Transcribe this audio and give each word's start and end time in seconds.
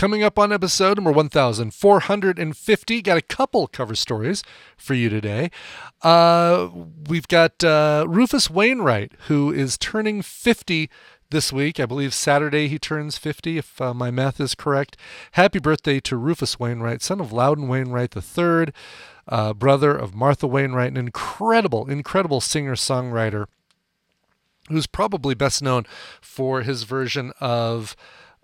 Coming 0.00 0.22
up 0.22 0.38
on 0.38 0.50
episode 0.50 0.96
number 0.96 1.12
1450, 1.12 3.02
got 3.02 3.18
a 3.18 3.20
couple 3.20 3.66
cover 3.66 3.94
stories 3.94 4.42
for 4.74 4.94
you 4.94 5.10
today. 5.10 5.50
Uh, 6.00 6.70
we've 7.06 7.28
got 7.28 7.62
uh, 7.62 8.06
Rufus 8.08 8.48
Wainwright, 8.48 9.12
who 9.28 9.52
is 9.52 9.76
turning 9.76 10.22
50 10.22 10.88
this 11.28 11.52
week. 11.52 11.78
I 11.78 11.84
believe 11.84 12.14
Saturday 12.14 12.66
he 12.66 12.78
turns 12.78 13.18
50, 13.18 13.58
if 13.58 13.78
uh, 13.78 13.92
my 13.92 14.10
math 14.10 14.40
is 14.40 14.54
correct. 14.54 14.96
Happy 15.32 15.58
birthday 15.58 16.00
to 16.00 16.16
Rufus 16.16 16.58
Wainwright, 16.58 17.02
son 17.02 17.20
of 17.20 17.30
Loudon 17.30 17.68
Wainwright 17.68 18.16
III, 18.16 18.72
uh, 19.28 19.52
brother 19.52 19.94
of 19.94 20.14
Martha 20.14 20.46
Wainwright, 20.46 20.92
an 20.92 20.96
incredible, 20.96 21.90
incredible 21.90 22.40
singer 22.40 22.74
songwriter 22.74 23.44
who's 24.70 24.86
probably 24.86 25.34
best 25.34 25.60
known 25.62 25.84
for 26.22 26.62
his 26.62 26.84
version 26.84 27.32
of 27.38 27.94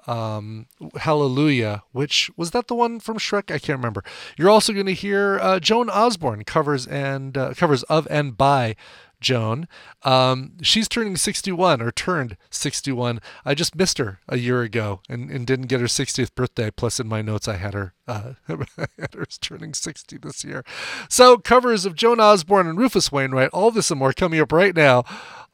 um, 0.07 0.67
Hallelujah, 0.97 1.83
which 1.93 2.31
was 2.37 2.53
that 2.53 2.69
the 2.69 2.75
one 2.75 3.01
from 3.01 3.19
Shrek? 3.19 3.51
I 3.51 3.59
can't 3.59 3.79
remember. 3.79 4.05
You're 4.37 4.51
also 4.51 4.73
going 4.73 4.87
to 4.87 4.93
hear 4.93 5.39
uh, 5.41 5.61
Joan 5.61 5.91
Osborne 5.91 6.45
covers 6.45 6.87
and 6.87 7.37
uh, 7.37 7.55
covers 7.55 7.83
of 7.85 8.07
and 8.11 8.37
by 8.37 8.77
Joan. 9.21 9.67
Um, 10.03 10.53
she's 10.63 10.89
turning 10.89 11.17
61 11.17 11.81
or 11.81 11.91
turned 11.91 12.37
61. 12.51 13.21
I 13.45 13.55
just 13.55 13.75
missed 13.75 13.99
her 13.99 14.21
a 14.29 14.37
year 14.37 14.63
ago 14.63 15.01
and, 15.09 15.31
and 15.31 15.47
didn't 15.47 15.67
get 15.67 15.81
her 15.81 15.87
60th 15.87 16.35
birthday. 16.35 16.71
Plus, 16.71 17.01
in 17.01 17.09
my 17.09 17.23
notes, 17.23 17.49
I 17.49 17.57
had 17.57 17.75
her 17.75 17.95
uh, 18.07 18.35
had 18.49 19.15
her 19.15 19.27
turning 19.41 19.75
60 19.75 20.19
this 20.19 20.45
year. 20.45 20.65
So, 21.09 21.39
covers 21.39 21.87
of 21.87 21.95
Joan 21.95 22.21
Osborne 22.21 22.67
and 22.67 22.79
Rufus 22.79 23.11
Wainwright, 23.11 23.51
all 23.53 23.71
this 23.71 23.91
and 23.91 23.99
more 23.99 24.13
coming 24.13 24.41
up 24.41 24.53
right 24.53 24.77
now 24.77 25.05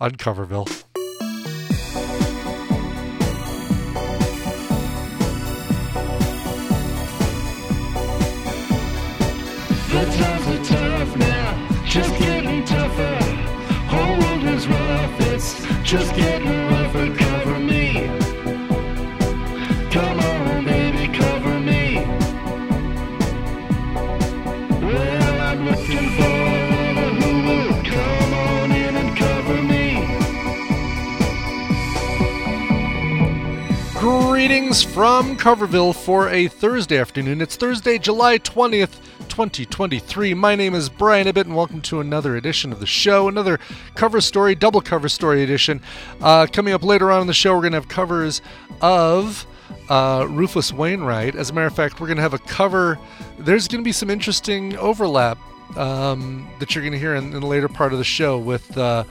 on 0.00 0.12
Coverville. 0.12 0.84
Just 15.92 16.14
getting 16.16 16.48
rougher. 16.68 17.14
Cover 17.14 17.58
me. 17.58 18.06
Come 19.90 20.20
on, 20.20 20.64
baby, 20.64 21.12
cover 21.12 21.60
me. 21.60 21.96
Well, 24.80 25.40
I'm 25.42 25.66
looking 25.66 26.08
for 26.16 26.22
a 26.22 27.10
come 27.90 28.32
on 28.32 28.72
in 28.72 28.96
and 28.96 29.14
cover 29.18 29.62
me. 29.62 30.06
Greetings 34.00 34.82
from 34.82 35.36
Coverville 35.36 35.94
for 35.94 36.30
a 36.30 36.48
Thursday 36.48 36.96
afternoon. 36.96 37.42
It's 37.42 37.56
Thursday, 37.56 37.98
July 37.98 38.38
20th, 38.38 38.98
2023. 39.32 40.34
My 40.34 40.54
name 40.54 40.74
is 40.74 40.90
Brian 40.90 41.26
Ibbott, 41.26 41.46
and 41.46 41.56
welcome 41.56 41.80
to 41.82 42.00
another 42.00 42.36
edition 42.36 42.70
of 42.70 42.80
the 42.80 42.86
show, 42.86 43.28
another 43.28 43.58
cover 43.94 44.20
story, 44.20 44.54
double 44.54 44.82
cover 44.82 45.08
story 45.08 45.42
edition. 45.42 45.80
Uh, 46.20 46.46
coming 46.52 46.74
up 46.74 46.84
later 46.84 47.10
on 47.10 47.22
in 47.22 47.26
the 47.26 47.32
show, 47.32 47.54
we're 47.54 47.62
going 47.62 47.72
to 47.72 47.78
have 47.78 47.88
covers 47.88 48.42
of 48.82 49.46
uh, 49.88 50.26
Rufus 50.28 50.70
Wainwright. 50.70 51.34
As 51.34 51.48
a 51.48 51.54
matter 51.54 51.66
of 51.66 51.74
fact, 51.74 51.98
we're 51.98 52.08
going 52.08 52.18
to 52.18 52.22
have 52.22 52.34
a 52.34 52.40
cover. 52.40 52.98
There's 53.38 53.68
going 53.68 53.82
to 53.82 53.84
be 53.88 53.92
some 53.92 54.10
interesting 54.10 54.76
overlap 54.76 55.38
um, 55.78 56.46
that 56.58 56.74
you're 56.74 56.82
going 56.82 56.92
to 56.92 56.98
hear 56.98 57.14
in, 57.14 57.32
in 57.32 57.40
the 57.40 57.46
later 57.46 57.68
part 57.68 57.94
of 57.94 57.98
the 57.98 58.04
show 58.04 58.38
with. 58.38 58.76
Uh, 58.76 59.04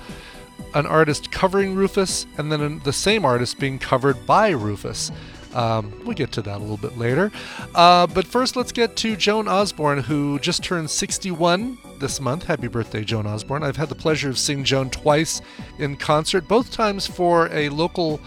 an 0.75 0.85
artist 0.85 1.31
covering 1.31 1.75
Rufus, 1.75 2.25
and 2.37 2.49
then 2.49 2.79
the 2.85 2.93
same 2.93 3.25
artist 3.25 3.59
being 3.59 3.77
covered 3.77 4.25
by 4.25 4.51
Rufus. 4.51 5.11
Um, 5.53 5.91
we'll 6.05 6.15
get 6.15 6.31
to 6.33 6.41
that 6.43 6.57
a 6.57 6.59
little 6.59 6.77
bit 6.77 6.97
later. 6.97 7.31
Uh, 7.75 8.07
but 8.07 8.25
first, 8.25 8.55
let's 8.55 8.71
get 8.71 8.95
to 8.97 9.15
Joan 9.15 9.47
Osborne, 9.47 9.99
who 9.99 10.39
just 10.39 10.63
turned 10.63 10.89
61 10.89 11.77
this 11.99 12.19
month. 12.19 12.43
Happy 12.43 12.67
birthday, 12.67 13.03
Joan 13.03 13.27
Osborne. 13.27 13.63
I've 13.63 13.77
had 13.77 13.89
the 13.89 13.95
pleasure 13.95 14.29
of 14.29 14.37
seeing 14.37 14.63
Joan 14.63 14.89
twice 14.89 15.41
in 15.77 15.97
concert, 15.97 16.47
both 16.47 16.71
times 16.71 17.07
for 17.07 17.49
a 17.51 17.69
local 17.69 18.19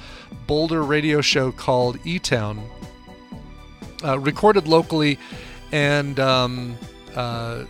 Boulder 0.46 0.82
radio 0.82 1.20
show 1.20 1.52
called 1.52 1.98
E 2.04 2.18
Town, 2.18 2.68
uh, 4.04 4.18
recorded 4.18 4.68
locally, 4.68 5.18
and 5.72 6.20
um, 6.20 6.76
uh, 7.14 7.64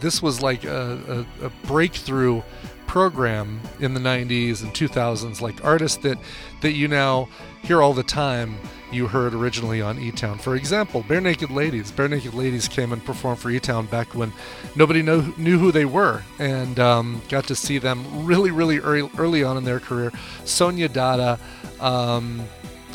this 0.00 0.20
was 0.22 0.42
like 0.42 0.64
a, 0.64 1.26
a, 1.40 1.46
a 1.46 1.50
breakthrough 1.66 2.42
program 2.86 3.60
in 3.80 3.94
the 3.94 4.00
90s 4.00 4.62
and 4.62 4.72
2000s 4.72 5.40
like 5.40 5.64
artists 5.64 5.98
that 5.98 6.18
that 6.60 6.72
you 6.72 6.88
now 6.88 7.28
hear 7.62 7.82
all 7.82 7.92
the 7.92 8.02
time 8.02 8.56
you 8.92 9.08
heard 9.08 9.34
originally 9.34 9.82
on 9.82 9.98
E-Town. 9.98 10.38
For 10.38 10.54
example, 10.54 11.02
Barenaked 11.02 11.50
Ladies. 11.54 11.90
Barenaked 11.90 12.34
Ladies 12.34 12.68
came 12.68 12.92
and 12.92 13.04
performed 13.04 13.40
for 13.40 13.50
E-Town 13.50 13.86
back 13.86 14.14
when 14.14 14.32
nobody 14.74 15.02
know, 15.02 15.32
knew 15.36 15.58
who 15.58 15.72
they 15.72 15.84
were, 15.84 16.22
and 16.38 16.78
um, 16.78 17.20
got 17.28 17.44
to 17.48 17.56
see 17.56 17.78
them 17.78 18.24
really, 18.24 18.50
really 18.50 18.78
early, 18.78 19.10
early 19.18 19.42
on 19.42 19.56
in 19.56 19.64
their 19.64 19.80
career. 19.80 20.12
Sonia 20.44 20.88
Dada, 20.88 21.38
um, 21.80 22.44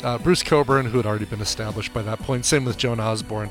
uh, 0.02 0.18
Bruce 0.18 0.42
Cockburn, 0.42 0.86
who 0.86 0.96
had 0.96 1.06
already 1.06 1.26
been 1.26 1.40
established 1.42 1.92
by 1.92 2.02
that 2.02 2.18
point. 2.20 2.44
Same 2.44 2.64
with 2.64 2.78
Joan 2.78 2.98
Osborne. 2.98 3.50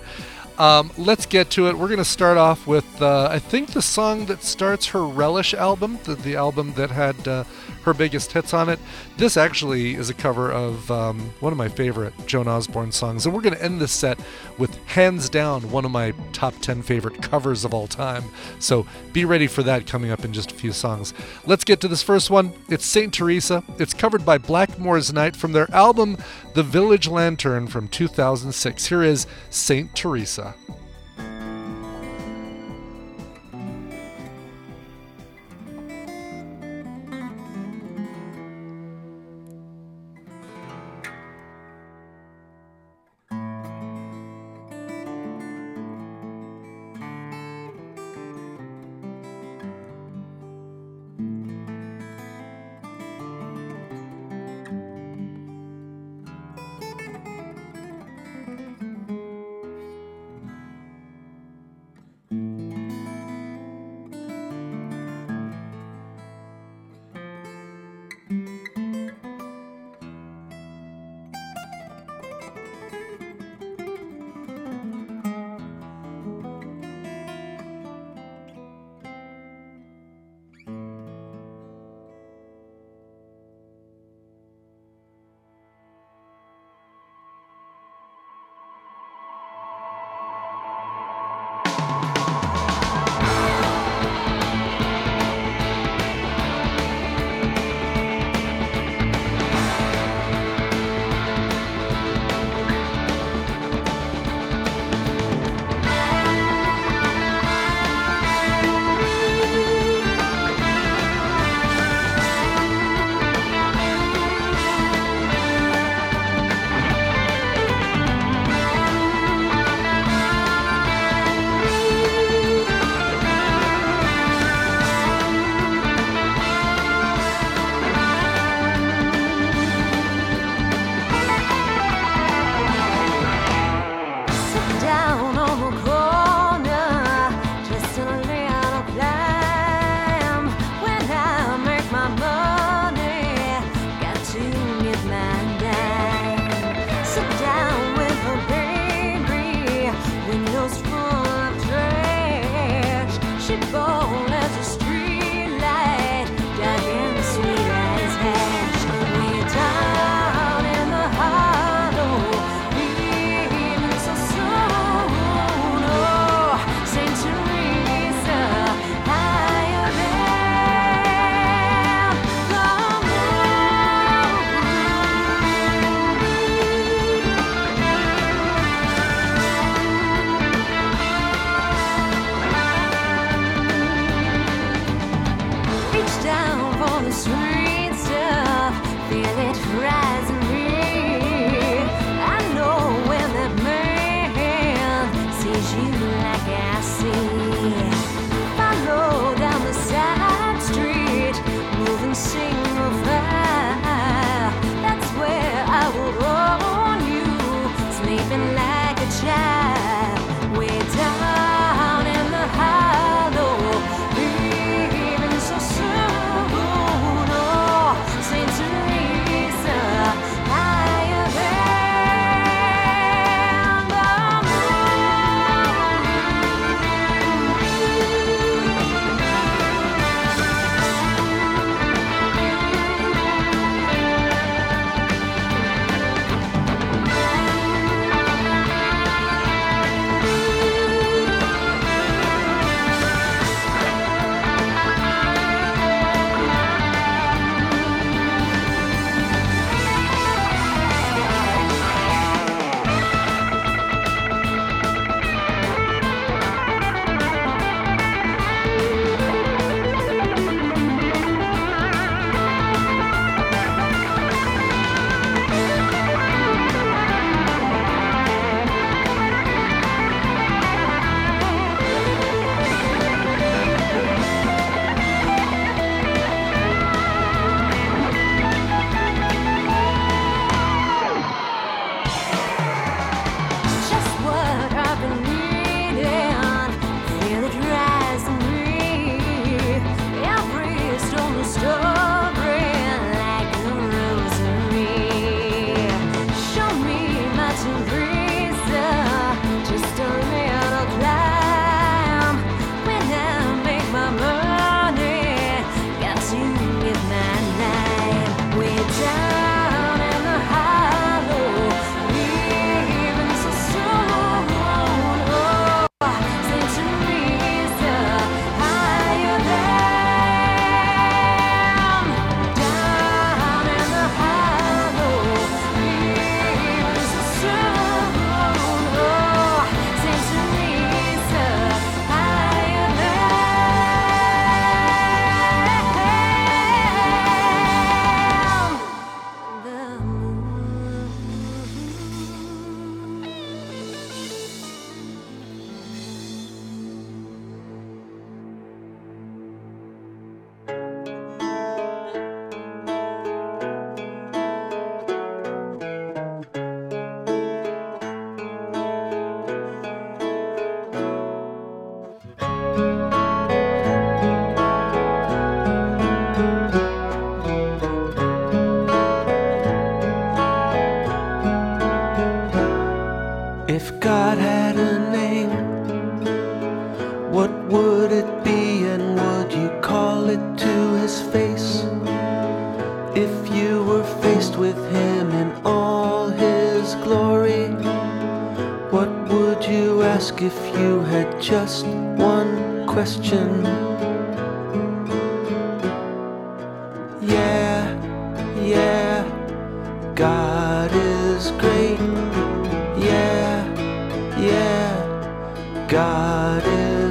Um, 0.61 0.91
let's 0.95 1.25
get 1.25 1.49
to 1.51 1.69
it. 1.69 1.75
We're 1.75 1.87
going 1.87 1.97
to 1.97 2.05
start 2.05 2.37
off 2.37 2.67
with, 2.67 3.01
uh, 3.01 3.29
I 3.31 3.39
think, 3.39 3.71
the 3.71 3.81
song 3.81 4.27
that 4.27 4.43
starts 4.43 4.85
her 4.89 5.03
Relish 5.03 5.55
album, 5.55 5.97
the, 6.03 6.13
the 6.13 6.35
album 6.35 6.73
that 6.73 6.91
had 6.91 7.27
uh, 7.27 7.45
her 7.81 7.95
biggest 7.95 8.31
hits 8.31 8.53
on 8.53 8.69
it. 8.69 8.79
This 9.17 9.37
actually 9.37 9.95
is 9.95 10.11
a 10.11 10.13
cover 10.13 10.51
of 10.51 10.91
um, 10.91 11.33
one 11.39 11.51
of 11.51 11.57
my 11.57 11.67
favorite 11.67 12.13
Joan 12.27 12.47
Osborne 12.47 12.91
songs. 12.91 13.25
And 13.25 13.33
we're 13.33 13.41
going 13.41 13.55
to 13.55 13.63
end 13.63 13.81
this 13.81 13.91
set 13.91 14.19
with 14.59 14.75
hands 14.85 15.29
down 15.29 15.71
one 15.71 15.83
of 15.83 15.89
my 15.89 16.11
top 16.31 16.53
10 16.61 16.83
favorite 16.83 17.23
covers 17.23 17.65
of 17.65 17.73
all 17.73 17.87
time. 17.87 18.23
So 18.59 18.85
be 19.13 19.25
ready 19.25 19.47
for 19.47 19.63
that 19.63 19.87
coming 19.87 20.11
up 20.11 20.23
in 20.23 20.31
just 20.31 20.51
a 20.51 20.55
few 20.55 20.73
songs. 20.73 21.11
Let's 21.47 21.63
get 21.63 21.81
to 21.81 21.87
this 21.87 22.03
first 22.03 22.29
one. 22.29 22.53
It's 22.69 22.85
St. 22.85 23.11
Teresa. 23.11 23.63
It's 23.79 23.95
covered 23.95 24.23
by 24.23 24.37
Blackmore's 24.37 25.11
Night 25.11 25.35
from 25.35 25.53
their 25.53 25.71
album 25.73 26.17
The 26.53 26.61
Village 26.61 27.07
Lanterne 27.07 27.65
from 27.65 27.87
2006. 27.87 28.85
Here 28.85 29.01
is 29.01 29.25
St. 29.49 29.95
Teresa. 29.95 30.50
감사합니다. 30.51 30.80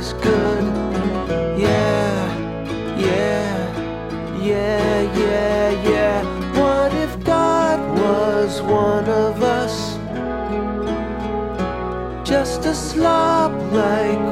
Is 0.00 0.14
good. 0.14 0.64
Yeah, 1.58 2.96
yeah, 2.96 4.40
yeah, 4.40 5.00
yeah, 5.18 5.90
yeah. 5.90 6.18
What 6.58 6.94
if 6.94 7.22
God 7.22 7.78
was 7.98 8.62
one 8.62 9.04
of 9.04 9.42
us? 9.42 9.98
Just 12.26 12.64
a 12.64 12.74
slob 12.74 13.52
like 13.74 14.29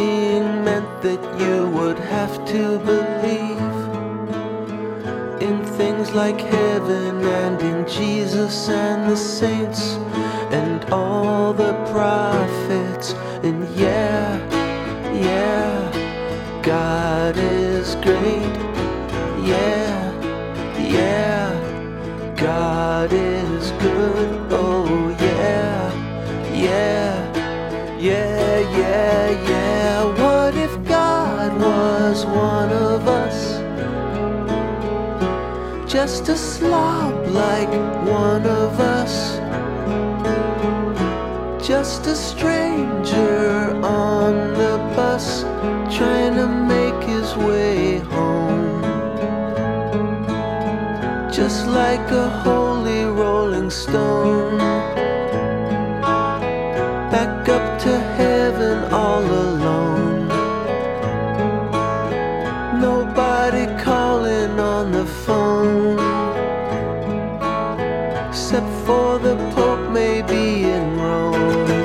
seeing 0.00 0.64
meant 0.64 0.90
that 1.02 1.22
you 1.42 1.56
would 1.76 1.98
have 1.98 2.34
to 2.52 2.62
believe 2.90 3.74
in 5.46 5.56
things 5.78 6.08
like 6.22 6.40
heaven 6.40 7.14
and 7.42 7.60
in 7.70 7.78
Jesus 7.86 8.68
and 8.70 9.10
the 9.10 9.16
saints 9.16 9.82
and 10.60 10.78
all 10.90 11.52
the 11.52 11.74
prophets, 11.92 13.12
and 13.46 13.58
yeah, 13.76 14.24
yeah, 15.28 15.74
God 16.62 17.36
is 17.36 17.94
great. 18.06 18.54
Yeah, 19.52 19.94
yeah, 20.96 21.44
God 22.48 23.12
is 23.12 23.70
good. 23.86 24.30
Oh, 24.50 25.14
yeah, 25.28 25.92
yeah, 26.66 27.12
yeah, 27.98 28.58
yeah, 28.78 29.48
yeah. 29.48 29.59
One 32.34 32.70
of 32.70 33.08
us? 33.08 33.38
Just 35.90 36.28
a 36.28 36.36
slob 36.36 37.26
like 37.28 37.72
one 38.06 38.46
of 38.46 38.80
us. 38.80 39.38
Just 41.66 42.06
a 42.06 42.14
stranger 42.14 43.74
on 43.84 44.32
the 44.54 44.76
bus 44.96 45.42
trying 45.96 46.34
to 46.34 46.46
make 46.46 47.02
his 47.08 47.36
way 47.36 47.98
home 47.98 48.80
just 51.32 51.66
like 51.68 52.10
a 52.10 52.28
holy 52.44 53.04
rolling 53.04 53.70
stone. 53.70 54.39
For 68.84 69.18
the 69.18 69.36
Pope, 69.54 69.90
may 69.90 70.22
be 70.22 70.64
in 70.64 70.98
Rome. 70.98 71.79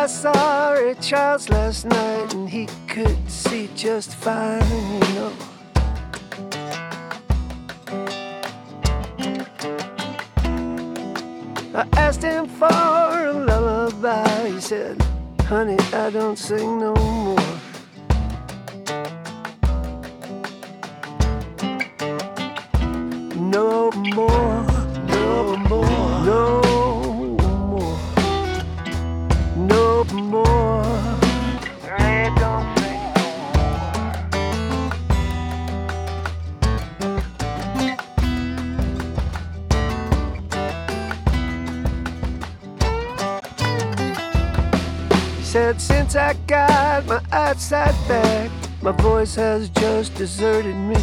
I 0.00 0.06
saw 0.06 0.70
Ray 0.72 0.94
Charles 0.94 1.50
last 1.50 1.84
night 1.84 2.32
and 2.32 2.48
he 2.48 2.66
could 2.88 3.30
see 3.30 3.68
just 3.74 4.14
fine, 4.14 4.64
you 4.72 5.14
know. 5.14 5.32
I 11.74 11.86
asked 11.98 12.22
him 12.22 12.46
for 12.46 12.64
a 12.66 13.30
lullaby. 13.30 14.48
He 14.48 14.60
said, 14.62 14.96
Honey, 15.42 15.76
I 15.92 16.08
don't 16.08 16.38
sing 16.38 16.80
no 16.80 16.94
more. 16.94 17.59
Voice 49.20 49.34
has 49.34 49.68
just 49.68 50.14
deserted 50.14 50.74
me. 50.74 50.96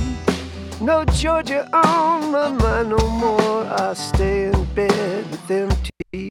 No 0.81 1.05
Georgia 1.05 1.69
on 1.71 2.31
my 2.31 2.49
mind 2.49 2.89
no 2.89 2.97
more. 3.23 3.63
I 3.63 3.93
stay 3.93 4.45
in 4.45 4.63
bed 4.73 5.23
with 5.29 5.47
MTV. 5.47 6.29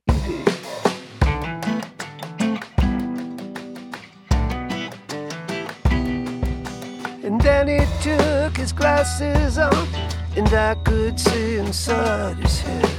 And 7.23 7.41
then 7.41 7.69
he 7.69 7.83
took 8.03 8.57
his 8.57 8.73
glasses 8.73 9.57
off, 9.57 9.89
and 10.37 10.49
I 10.49 10.75
could 10.87 11.21
see 11.21 11.59
inside 11.59 12.39
his 12.39 12.63
head. 12.63 12.91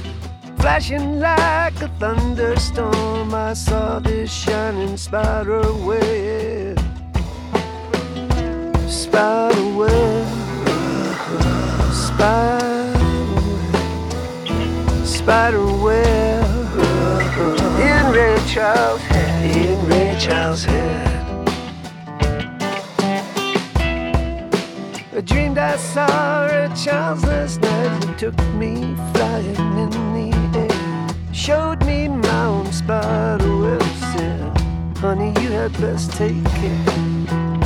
Flashing 0.60 1.20
like 1.20 1.78
a 1.82 1.88
thunderstorm, 2.00 3.34
I 3.34 3.52
saw 3.52 3.98
this 3.98 4.32
shining 4.32 4.96
spider 4.96 5.74
web. 5.74 6.47
Spider 9.18 9.74
web, 9.74 10.28
spider 11.92 12.94
spider 15.04 15.66
web. 15.82 16.46
In 17.80 18.12
Ray 18.12 18.38
Charles' 18.46 19.00
head, 19.00 19.56
in 19.56 19.88
Ray 19.88 20.16
Charles' 20.20 20.64
head. 20.64 21.48
I 25.16 25.20
dreamed 25.22 25.58
I 25.58 25.76
saw 25.78 26.46
a 26.46 26.72
Charles 26.76 27.24
last 27.24 27.60
night 27.60 28.04
who 28.04 28.14
took 28.14 28.38
me 28.54 28.94
flying 29.14 29.78
in 29.82 29.90
the 30.14 30.30
air. 30.56 31.08
Showed 31.32 31.84
me 31.84 32.06
my 32.06 32.44
own 32.44 32.70
spider 32.70 33.56
web, 33.56 33.82
said, 34.12 34.60
Honey, 34.98 35.30
you 35.42 35.50
had 35.50 35.72
best 35.80 36.12
take 36.12 36.44
care. 36.44 37.57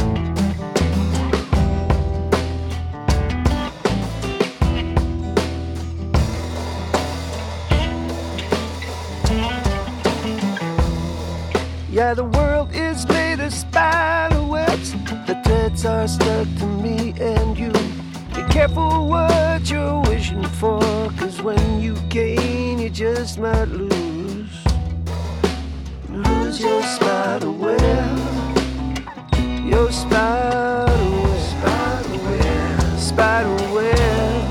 Yeah, 12.03 12.15
the 12.15 12.25
world 12.25 12.75
is 12.75 13.07
made 13.07 13.39
of 13.39 13.53
spider 13.55 14.43
webs. 14.43 14.91
The 15.29 15.41
threads 15.45 15.85
are 15.87 16.09
stuck 16.09 16.49
to 16.59 16.67
me 16.67 17.15
and 17.21 17.57
you. 17.57 17.71
Be 18.35 18.43
careful 18.51 19.07
what 19.07 19.71
you're 19.71 20.01
wishing 20.11 20.43
for, 20.43 20.81
cause 21.17 21.41
when 21.43 21.81
you 21.81 21.95
gain, 22.09 22.81
you 22.81 22.91
just 22.91 23.39
might 23.39 23.69
lose. 23.69 24.51
Lose 26.11 26.61
your 26.61 26.83
spider 26.83 27.53
web. 27.53 28.19
Your 29.65 29.93
spider 29.93 30.91
web. 32.27 32.99
Spider 32.99 33.55
web. 33.73 34.43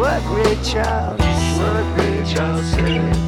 What 0.00 0.22
Ray 0.34 0.56
Charles, 0.64 1.20
what 1.60 2.64
said. 2.64 3.25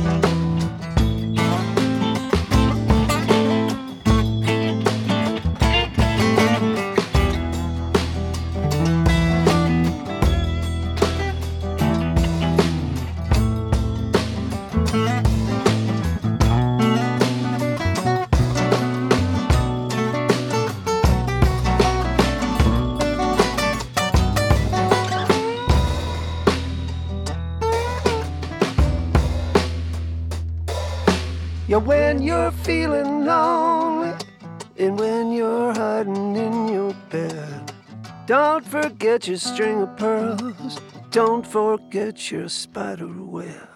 Forget 39.08 39.26
your 39.26 39.38
string 39.38 39.80
of 39.80 39.96
pearls. 39.96 40.80
Don't 41.10 41.46
forget 41.46 42.30
your 42.30 42.46
spider 42.46 43.08
web. 43.08 43.68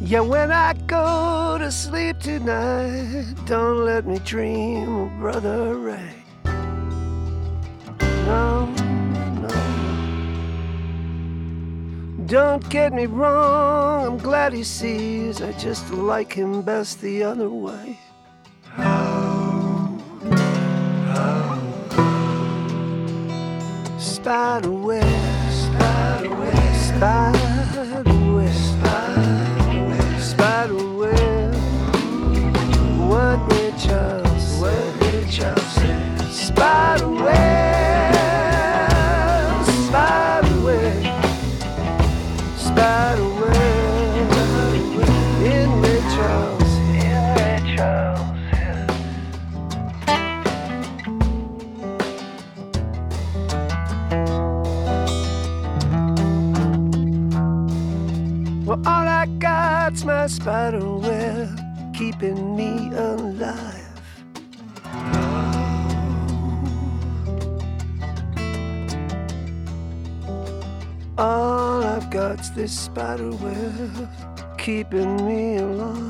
Yeah, 0.00 0.18
when 0.18 0.50
I 0.50 0.72
go 0.88 1.58
to 1.60 1.70
sleep 1.70 2.18
tonight, 2.18 3.36
don't 3.46 3.84
let 3.84 4.04
me 4.04 4.18
dream 4.18 4.96
of 4.96 5.18
Brother 5.20 5.76
Ray. 5.76 6.24
No, 8.26 8.66
no. 9.42 9.48
Don't 12.26 12.68
get 12.68 12.92
me 12.92 13.06
wrong, 13.06 14.06
I'm 14.06 14.18
glad 14.18 14.52
he 14.52 14.64
sees. 14.64 15.40
I 15.40 15.52
just 15.52 15.88
like 15.92 16.32
him 16.32 16.62
best 16.62 17.00
the 17.00 17.22
other 17.22 17.48
way. 17.48 17.96
Spider 23.98 24.70
web, 24.70 25.04
spider 25.50 26.36
web, 26.36 26.74
spider 26.76 28.17
this 72.58 72.76
spider 72.76 73.30
web 73.30 74.08
keeping 74.58 75.24
me 75.24 75.58
alive. 75.58 76.07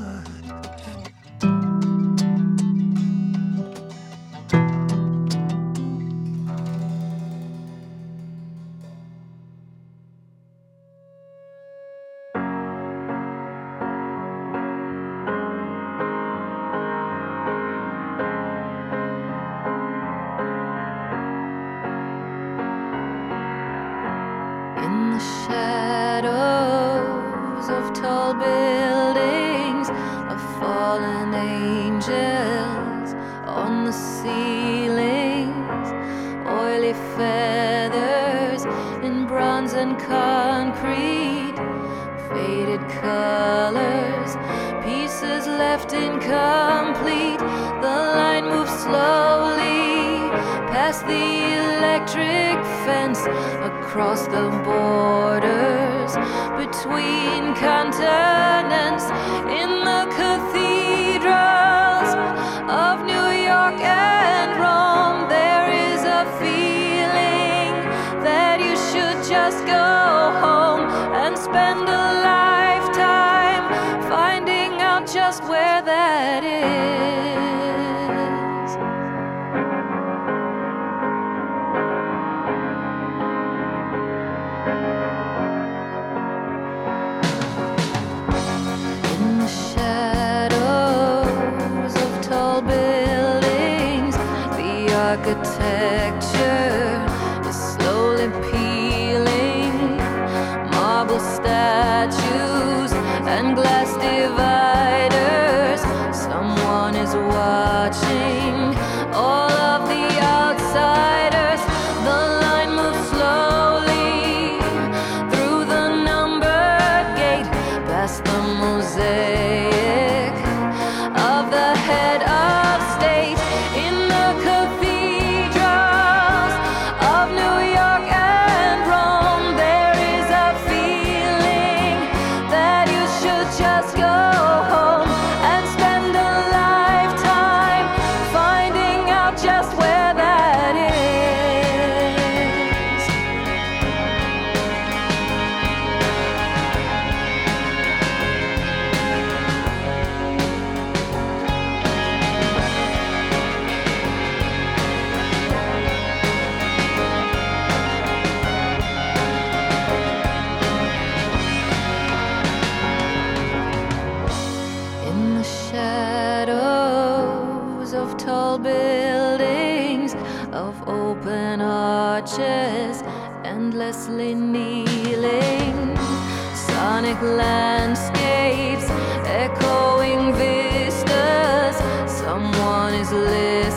Landscapes, 177.22 178.88
echoing 179.26 180.32
vistas. 180.34 181.76
Someone 182.06 182.94
is 182.94 183.10
listening 183.12 183.67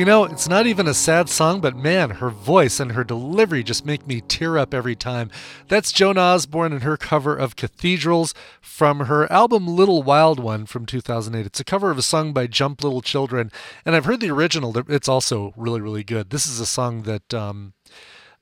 you 0.00 0.06
know, 0.06 0.24
it's 0.24 0.48
not 0.48 0.66
even 0.66 0.88
a 0.88 0.94
sad 0.94 1.28
song, 1.28 1.60
but 1.60 1.76
man, 1.76 2.08
her 2.08 2.30
voice 2.30 2.80
and 2.80 2.92
her 2.92 3.04
delivery 3.04 3.62
just 3.62 3.84
make 3.84 4.06
me 4.06 4.22
tear 4.22 4.56
up 4.56 4.72
every 4.72 4.96
time. 4.96 5.30
That's 5.68 5.92
Joan 5.92 6.16
Osborne 6.16 6.72
and 6.72 6.82
her 6.84 6.96
cover 6.96 7.36
of 7.36 7.54
Cathedrals 7.54 8.32
from 8.62 9.00
her 9.00 9.30
album 9.30 9.66
Little 9.66 10.02
Wild 10.02 10.40
One 10.40 10.64
from 10.64 10.86
2008. 10.86 11.44
It's 11.44 11.60
a 11.60 11.64
cover 11.64 11.90
of 11.90 11.98
a 11.98 12.02
song 12.02 12.32
by 12.32 12.46
Jump 12.46 12.82
Little 12.82 13.02
Children, 13.02 13.52
and 13.84 13.94
I've 13.94 14.06
heard 14.06 14.20
the 14.20 14.30
original. 14.30 14.74
It's 14.90 15.06
also 15.06 15.52
really, 15.54 15.82
really 15.82 16.02
good. 16.02 16.30
This 16.30 16.46
is 16.46 16.60
a 16.60 16.66
song 16.66 17.02
that, 17.02 17.34
um, 17.34 17.74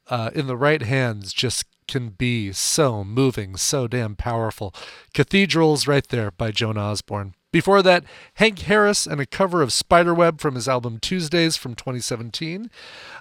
uh, 0.07 0.31
in 0.37 0.47
the 0.47 0.57
right 0.57 0.83
hands, 0.83 1.33
just 1.33 1.65
can 1.89 2.11
be 2.11 2.53
so 2.53 3.03
moving, 3.03 3.57
so 3.57 3.89
damn 3.89 4.15
powerful. 4.15 4.73
Cathedrals, 5.13 5.89
right 5.89 6.07
there 6.07 6.31
by 6.31 6.53
Joan 6.53 6.79
Osborne. 6.79 7.35
Before 7.51 7.83
that, 7.83 8.05
Hank 8.35 8.59
Harris 8.61 9.07
and 9.07 9.21
a 9.21 9.27
cover 9.27 9.63
of 9.63 9.73
Spiderweb 9.73 10.41
from 10.41 10.55
his 10.55 10.69
album 10.69 10.99
Tuesdays 11.01 11.57
from 11.57 11.75
2017. 11.75 12.71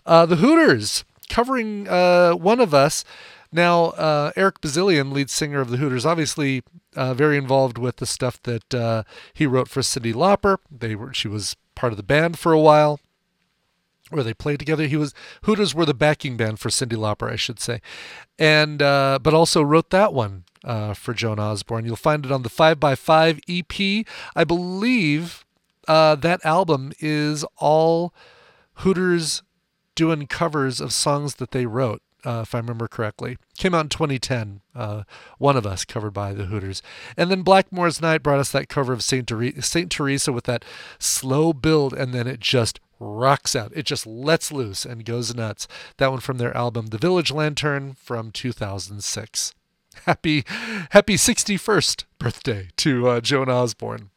Uh, 0.06 0.26
the 0.26 0.38
Hooters 0.38 1.06
covering 1.30 1.88
uh, 1.88 2.34
One 2.34 2.60
of 2.60 2.74
Us. 2.74 3.06
Now, 3.52 3.86
uh, 3.92 4.32
Eric 4.36 4.60
Bazilian, 4.60 5.14
lead 5.14 5.30
singer 5.30 5.62
of 5.62 5.70
the 5.70 5.78
Hooters, 5.78 6.06
obviously 6.06 6.64
uh, 6.96 7.14
very 7.14 7.38
involved 7.38 7.78
with 7.78 7.98
the 7.98 8.06
stuff 8.06 8.42
that 8.44 8.74
uh, 8.74 9.04
he 9.34 9.46
wrote 9.46 9.70
for 9.70 9.80
Cyndi 9.80 10.14
Lauper. 10.14 10.58
They 10.70 10.96
were, 10.96 11.14
she 11.14 11.30
was 11.30 11.56
part 11.76 11.94
of 11.94 11.98
the 11.98 12.04
band 12.04 12.38
for 12.38 12.52
a 12.52 12.60
while 12.60 13.00
where 14.10 14.24
they 14.24 14.34
played 14.34 14.60
together. 14.60 14.88
He 14.88 14.98
was 14.98 15.14
Hooters 15.44 15.76
were 15.76 15.86
the 15.86 15.94
backing 15.94 16.38
band 16.38 16.60
for 16.60 16.70
Cyndi 16.70 16.98
Lauper, 16.98 17.32
I 17.32 17.36
should 17.36 17.60
say, 17.60 17.82
and 18.40 18.82
uh, 18.82 19.20
but 19.22 19.34
also 19.34 19.62
wrote 19.62 19.90
that 19.92 20.14
one 20.14 20.44
uh, 20.64 20.94
for 20.94 21.14
Joan 21.14 21.40
Osborne. 21.40 21.86
You'll 21.86 21.96
find 21.96 22.26
it 22.26 22.32
on 22.32 22.44
the 22.44 22.50
Five 22.50 22.80
by 22.80 22.96
Five 22.96 23.40
EP. 23.48 24.06
I 24.36 24.44
believe 24.44 25.46
uh, 25.88 26.16
that 26.16 26.44
album 26.46 26.92
is 27.00 27.46
all 27.58 28.14
Hooters 28.76 29.44
doing 29.96 30.28
covers 30.28 30.80
of 30.80 30.94
songs 30.94 31.36
that 31.36 31.52
they 31.52 31.66
wrote. 31.66 32.02
Uh, 32.26 32.42
if 32.42 32.54
I 32.54 32.58
remember 32.58 32.88
correctly, 32.88 33.38
came 33.58 33.74
out 33.74 33.86
in 33.86 33.90
2010. 33.90 34.62
Uh, 34.76 35.04
one 35.38 35.56
of 35.56 35.66
us 35.66 35.86
covered 35.86 36.12
by 36.12 36.34
the 36.34 36.46
Hooters, 36.46 36.82
and 37.16 37.32
then 37.32 37.44
Blackmore's 37.44 38.02
Night 38.02 38.24
brought 38.24 38.40
us 38.40 38.52
that 38.52 38.70
cover 38.70 38.92
of 38.92 39.04
Saint 39.04 39.28
Tere- 39.28 39.62
Saint 39.62 39.92
Teresa 39.92 40.34
with 40.34 40.44
that 40.46 40.66
slow 41.00 41.54
build, 41.54 41.94
and 41.94 42.14
then 42.14 42.28
it 42.28 42.40
just 42.40 42.80
rocks 43.00 43.56
out. 43.56 43.72
It 43.76 43.86
just 43.86 44.06
lets 44.08 44.52
loose 44.52 44.84
and 44.84 45.06
goes 45.06 45.34
nuts. 45.34 45.68
That 45.98 46.12
one 46.12 46.20
from 46.20 46.38
their 46.38 46.56
album 46.58 46.88
The 46.88 46.98
Village 46.98 47.32
Lanterne 47.32 47.94
from 47.94 48.32
2006. 48.32 49.54
Happy, 50.06 50.44
happy 50.92 51.16
61st 51.16 52.06
birthday 52.20 52.70
to 52.78 53.08
uh, 53.08 53.22
Joan 53.22 53.50
Osborne. 53.50 54.10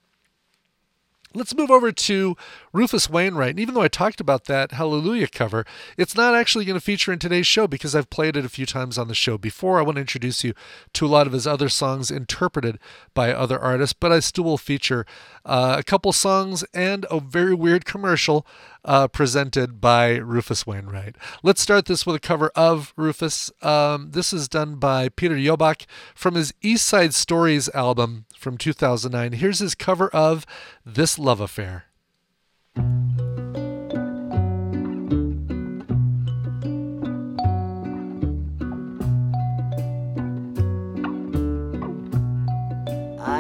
Let's 1.32 1.54
move 1.54 1.70
over 1.70 1.92
to 1.92 2.36
Rufus 2.72 3.08
Wainwright. 3.08 3.50
And 3.50 3.60
even 3.60 3.74
though 3.74 3.82
I 3.82 3.88
talked 3.88 4.20
about 4.20 4.46
that 4.46 4.72
Hallelujah 4.72 5.28
cover, 5.28 5.64
it's 5.96 6.16
not 6.16 6.34
actually 6.34 6.64
going 6.64 6.78
to 6.78 6.84
feature 6.84 7.12
in 7.12 7.20
today's 7.20 7.46
show 7.46 7.68
because 7.68 7.94
I've 7.94 8.10
played 8.10 8.36
it 8.36 8.44
a 8.44 8.48
few 8.48 8.66
times 8.66 8.98
on 8.98 9.06
the 9.06 9.14
show 9.14 9.38
before. 9.38 9.78
I 9.78 9.82
want 9.82 9.94
to 9.94 10.00
introduce 10.00 10.42
you 10.42 10.54
to 10.94 11.06
a 11.06 11.08
lot 11.08 11.28
of 11.28 11.32
his 11.32 11.46
other 11.46 11.68
songs 11.68 12.10
interpreted 12.10 12.80
by 13.14 13.32
other 13.32 13.60
artists, 13.60 13.92
but 13.92 14.10
I 14.10 14.18
still 14.18 14.42
will 14.42 14.58
feature 14.58 15.06
uh, 15.44 15.76
a 15.78 15.84
couple 15.84 16.12
songs 16.12 16.64
and 16.74 17.06
a 17.12 17.20
very 17.20 17.54
weird 17.54 17.84
commercial 17.84 18.44
uh, 18.84 19.08
presented 19.08 19.80
by 19.80 20.16
Rufus 20.16 20.66
Wainwright. 20.66 21.16
Let's 21.42 21.60
start 21.60 21.86
this 21.86 22.06
with 22.06 22.16
a 22.16 22.20
cover 22.20 22.50
of 22.54 22.92
Rufus. 22.96 23.50
Um, 23.62 24.10
this 24.12 24.32
is 24.32 24.48
done 24.48 24.76
by 24.76 25.08
Peter 25.08 25.36
Jöback 25.36 25.86
from 26.14 26.34
his 26.34 26.54
East 26.62 26.86
Side 26.86 27.14
Stories 27.14 27.68
album 27.70 28.26
from 28.36 28.56
2009. 28.56 29.32
Here's 29.32 29.58
his 29.58 29.74
cover 29.74 30.08
of 30.08 30.46
This 30.84 31.18
Love 31.18 31.40
Affair. 31.40 31.84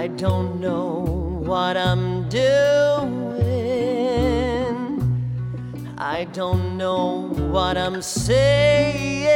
I 0.00 0.08
don't 0.16 0.60
know 0.60 1.40
what 1.42 1.76
I'm 1.76 2.28
doing. 2.28 2.89
I 6.20 6.24
don't 6.24 6.76
know 6.76 7.30
what 7.54 7.78
I'm 7.78 8.02
saying. 8.02 9.30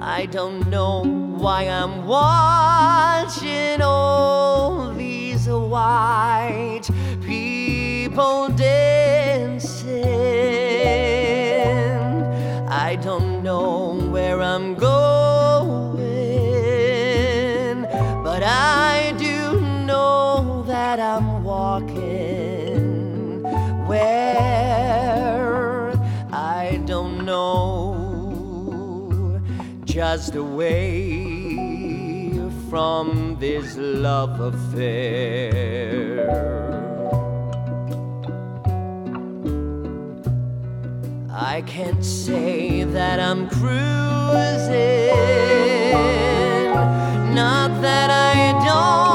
I 0.00 0.24
don't 0.24 0.66
know 0.70 1.02
why 1.36 1.64
I'm 1.64 2.06
watching 2.06 3.82
all 3.82 4.94
these 4.94 5.46
white 5.46 6.88
people 7.20 8.48
dancing. 8.48 10.04
I 12.70 12.96
don't 12.96 13.42
know 13.42 14.08
where 14.10 14.40
I'm 14.40 14.74
going, 14.74 14.91
just 30.24 30.36
away 30.36 31.24
from 32.70 33.36
this 33.40 33.76
love 33.76 34.38
affair. 34.38 35.50
I 41.28 41.62
can't 41.62 42.04
say 42.04 42.84
that 42.84 43.18
I'm 43.18 43.48
cruising, 43.48 43.80
not 47.34 47.82
that 47.82 48.10
I 48.10 48.52
don't 48.64 49.11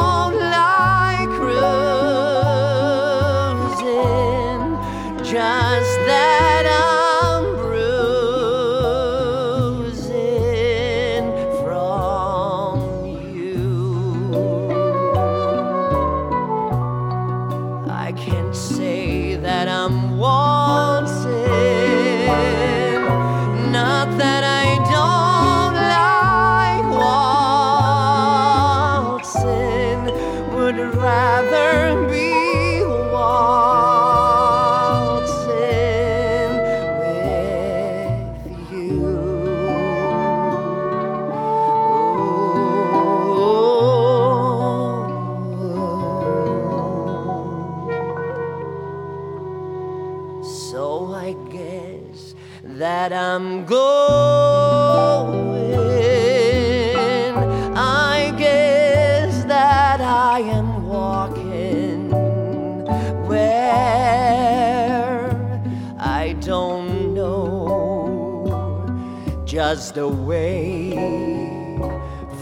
away 69.97 70.91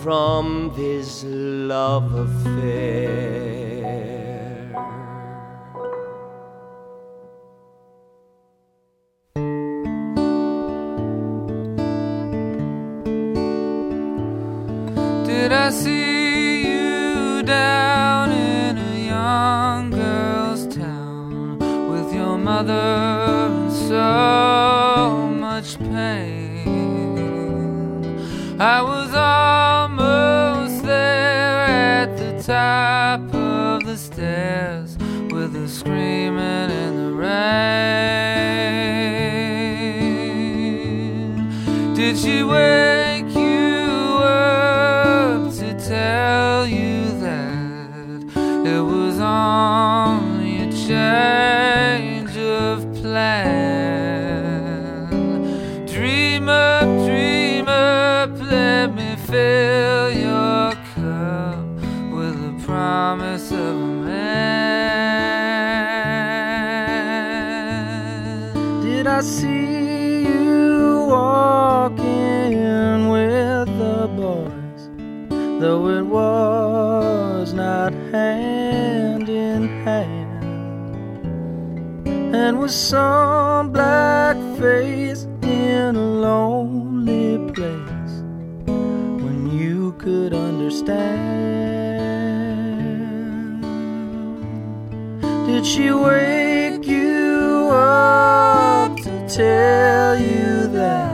from 0.04 0.72
this 0.76 1.24
love 1.26 2.13
affair. 2.13 3.56
Did 15.26 15.52
I 15.52 15.70
see 15.70 16.68
you 16.68 17.44
down 17.44 18.32
in 18.32 18.78
a 18.78 19.06
young 19.08 19.89
girl's 19.91 20.68
town 20.76 21.58
with 21.89 22.13
your 22.13 22.38
mother 22.38 23.50
in 23.68 23.72
so 23.88 24.44
I 28.58 28.82
was 28.82 29.13
almost 29.13 30.82
there 30.84 31.65
at 31.68 32.15
the 32.18 32.41
top 32.41 33.20
of 33.36 33.86
the 33.86 33.98
stairs 33.98 34.98
with 35.30 35.54
her 35.56 35.68
screaming 35.68 36.72
in 36.72 36.96
the 36.96 37.12
rain. 37.13 37.36
Did 41.96 42.18
she 42.18 42.44
wake 42.44 42.94
with 82.65 82.73
some 82.73 83.71
black 83.71 84.36
face 84.58 85.25
in 85.43 85.95
a 85.95 86.10
lonely 86.28 87.38
place 87.54 88.13
when 89.23 89.51
you 89.51 89.91
could 89.99 90.34
understand. 90.34 91.21
Did 95.45 95.63
she 95.63 95.91
wake 95.91 96.88
you 96.88 97.69
up 97.71 98.97
to 98.97 99.30
tell 99.30 100.17
you 100.17 100.67
that 100.69 101.13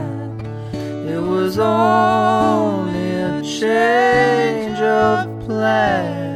it 1.06 1.20
was 1.20 1.58
only 1.58 3.10
a 3.28 3.42
change 3.42 4.80
of 4.80 5.28
plan? 5.40 6.32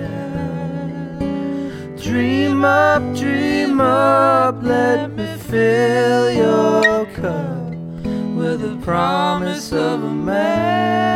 Dream 1.97 2.67
up, 2.67 3.03
dream 3.17 3.81
up, 3.81 4.63
let 4.63 5.06
fill 5.57 6.31
your 6.33 7.07
cup 7.15 7.71
with 8.37 8.61
the 8.61 8.79
promise 8.83 9.73
of 9.73 10.05
a 10.05 10.11
man. 10.11 11.16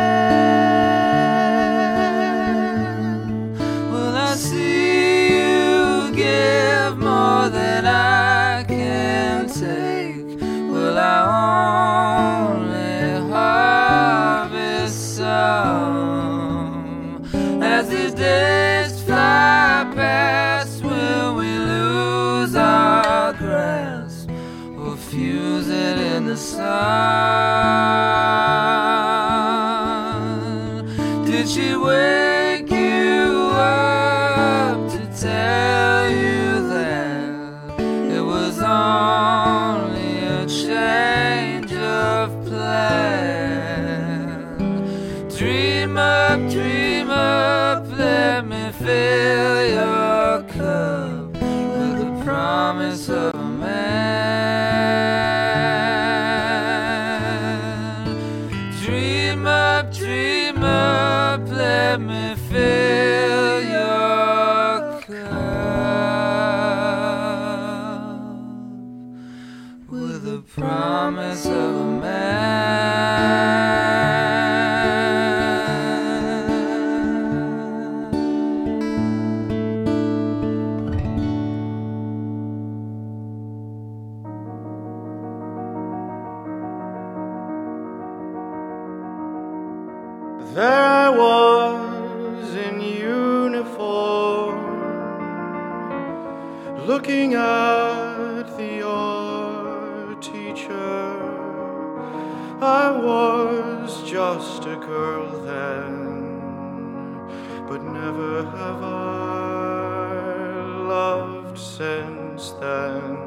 Since 112.01 112.51
then. 112.51 113.17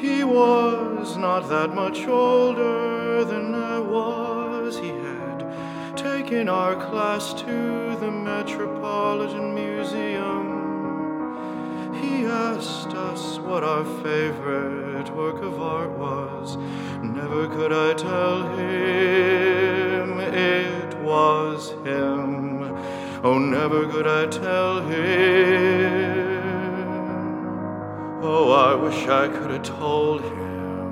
He 0.00 0.24
was 0.24 1.16
not 1.16 1.48
that 1.48 1.74
much 1.74 2.06
older 2.06 3.24
than 3.24 3.54
I 3.54 3.78
was. 3.78 4.78
He 4.78 4.88
had 4.88 5.96
taken 5.96 6.48
our 6.48 6.76
class 6.76 7.32
to 7.34 7.96
the 7.96 8.10
Metropolitan 8.10 9.54
Museum. 9.54 10.46
He 11.94 12.26
asked 12.26 12.94
us 12.94 13.38
what 13.38 13.64
our 13.64 13.84
favorite 14.02 15.10
work 15.14 15.42
of 15.42 15.60
art 15.60 15.90
was. 15.90 16.56
Never 17.02 17.48
could 17.48 17.72
I 17.72 17.94
tell 17.94 18.42
him 18.56 20.20
it 20.20 20.98
was 20.98 21.70
him. 21.84 22.76
Oh, 23.24 23.38
never 23.38 23.88
could 23.88 24.06
I 24.06 24.26
tell 24.26 24.80
him. 24.82 26.15
Oh, 28.28 28.50
I 28.50 28.74
wish 28.74 29.06
I 29.06 29.28
could 29.28 29.52
have 29.52 29.62
told 29.62 30.20
him. 30.20 30.86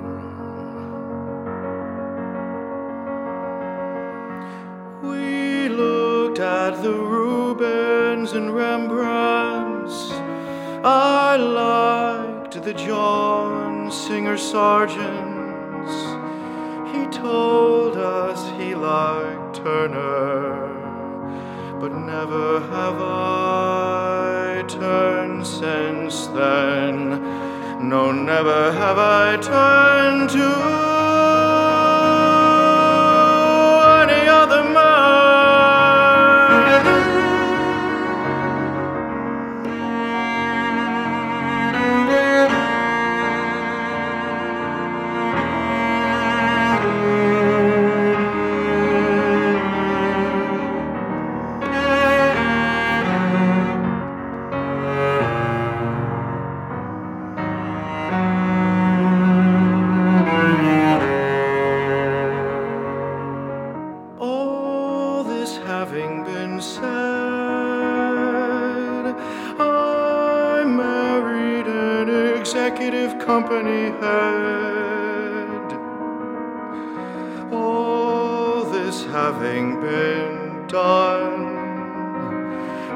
We 5.01 5.67
looked 5.67 6.39
at 6.39 6.81
the 6.81 6.93
Rubens 6.93 8.31
and 8.31 8.55
Rembrandts. 8.55 10.11
I 10.85 11.35
liked 11.35 12.63
the 12.63 12.73
John 12.73 13.91
Singer 13.91 14.37
Sargents. 14.37 15.93
He 16.93 17.05
told 17.07 17.97
us 17.97 18.49
he 18.57 18.75
liked 18.75 19.57
Turner, 19.57 20.69
but 21.81 21.91
never 21.91 22.61
have 22.61 23.01
I 23.01 23.84
turned 24.79 25.45
since 25.45 26.27
then. 26.27 27.89
No, 27.89 28.11
never 28.11 28.71
have 28.73 28.97
I 28.97 29.37
turned 29.37 30.29
to 30.31 30.94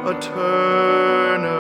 a 0.06 0.14
turner. 0.20 1.60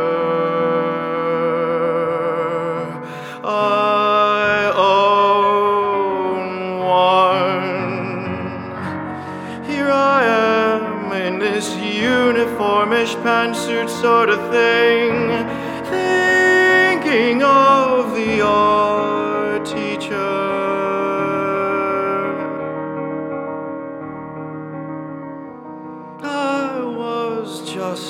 I 3.43 4.71
own 4.75 5.69
one. 6.79 7.63
Here 9.65 9.89
I 9.89 10.23
am 10.25 11.11
in 11.13 11.39
this 11.39 11.69
uniformish 11.75 13.15
pantsuit 13.23 13.89
sort 13.89 14.29
of 14.29 14.39
thing, 14.51 15.38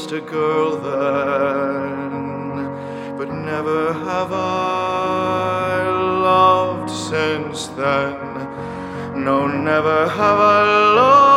just 0.09 0.23
a 0.23 0.31
girl 0.31 0.77
then, 0.77 2.07
but 3.15 3.29
never 3.29 3.93
have 3.93 4.31
I 4.31 5.87
loved 6.23 6.89
since 6.89 7.67
then. 7.67 9.23
No, 9.23 9.45
never 9.45 10.09
have 10.09 10.39
I 10.39 10.95
loved 10.95 11.28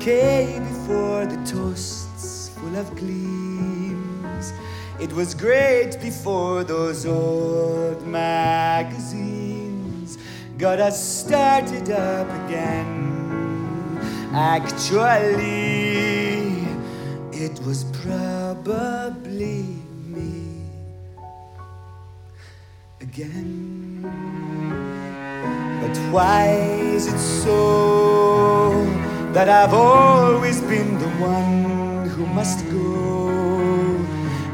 okay 0.00 0.58
before 0.60 1.26
the 1.26 1.36
toasts 1.44 2.48
full 2.56 2.74
of 2.74 2.88
gleams. 2.96 4.54
It 4.98 5.12
was 5.12 5.34
great 5.34 6.00
before 6.00 6.64
those 6.64 7.04
old 7.04 8.06
magazines 8.06 9.36
got 10.56 10.80
us 10.80 10.98
started 10.98 11.90
up 11.90 12.26
again. 12.46 13.98
Actually, 14.32 15.58
it 17.30 17.60
was 17.66 17.84
probably 18.02 19.76
me 20.06 20.64
again. 23.02 24.00
But 25.82 25.94
why 26.10 26.46
is 26.94 27.06
it 27.06 27.18
so 27.18 29.09
that 29.32 29.48
I've 29.48 29.74
always 29.74 30.60
been 30.60 30.98
the 30.98 31.08
one 31.20 32.08
who 32.08 32.26
must 32.26 32.68
go? 32.68 33.96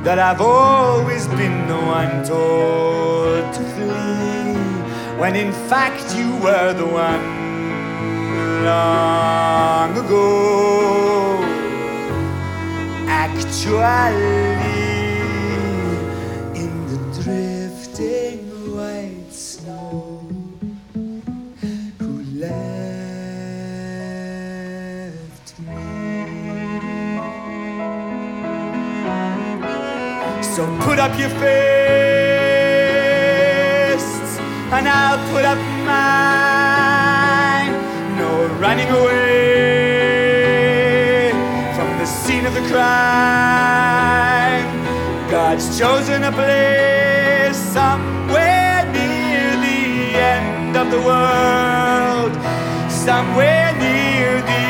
That 0.03 0.19
I've 0.19 0.41
always 0.41 1.27
been 1.29 1.67
the 1.67 1.77
one 1.77 2.25
told 2.25 3.55
to 3.55 3.63
flee, 3.75 5.19
when 5.21 5.35
in 5.35 5.53
fact 5.71 6.15
you 6.15 6.37
were 6.45 6.73
the 6.75 6.87
one 6.87 7.25
long 8.65 9.97
ago. 9.97 11.43
Actually, 13.09 14.56
put 30.87 30.99
up 31.01 31.19
your 31.19 31.31
fists, 31.31 31.43
and 34.71 34.87
I'll 34.87 35.19
put 35.35 35.45
up 35.45 35.59
mine. 35.85 37.73
No 38.17 38.47
running 38.63 38.89
away 39.01 40.13
from 41.75 41.89
the 41.99 42.07
scene 42.07 42.47
of 42.47 42.55
the 42.55 42.63
crime. 42.71 44.67
God's 45.29 45.77
chosen 45.77 46.23
a 46.23 46.31
place 46.31 47.59
somewhere 47.79 48.85
near 48.93 49.57
the 49.69 50.15
end 50.15 50.77
of 50.77 50.93
the 50.93 51.01
world, 51.11 52.33
somewhere 52.89 53.73
near 53.85 54.41
the 54.53 54.69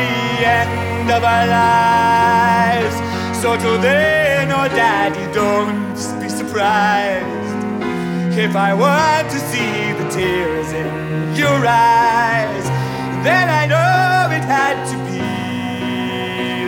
end 0.64 1.10
of 1.10 1.22
our 1.22 1.46
lives. 1.46 2.96
So 3.42 3.48
till 3.58 3.78
then, 3.82 4.50
oh 4.50 4.66
daddy, 4.68 5.26
don't 5.34 5.85
surprised 6.56 8.38
if 8.38 8.56
I 8.56 8.72
were 8.72 9.22
to 9.30 9.38
see 9.50 9.92
the 9.92 10.08
tears 10.08 10.72
in 10.72 10.86
your 11.36 11.66
eyes. 11.66 12.64
Then 13.22 13.50
I 13.50 13.66
know 13.66 14.30
it 14.34 14.42
had 14.42 14.76
to 14.92 14.96
be 15.10 15.20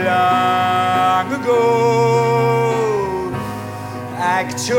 long 0.04 1.32
ago. 1.40 1.62
Actually, 4.18 4.76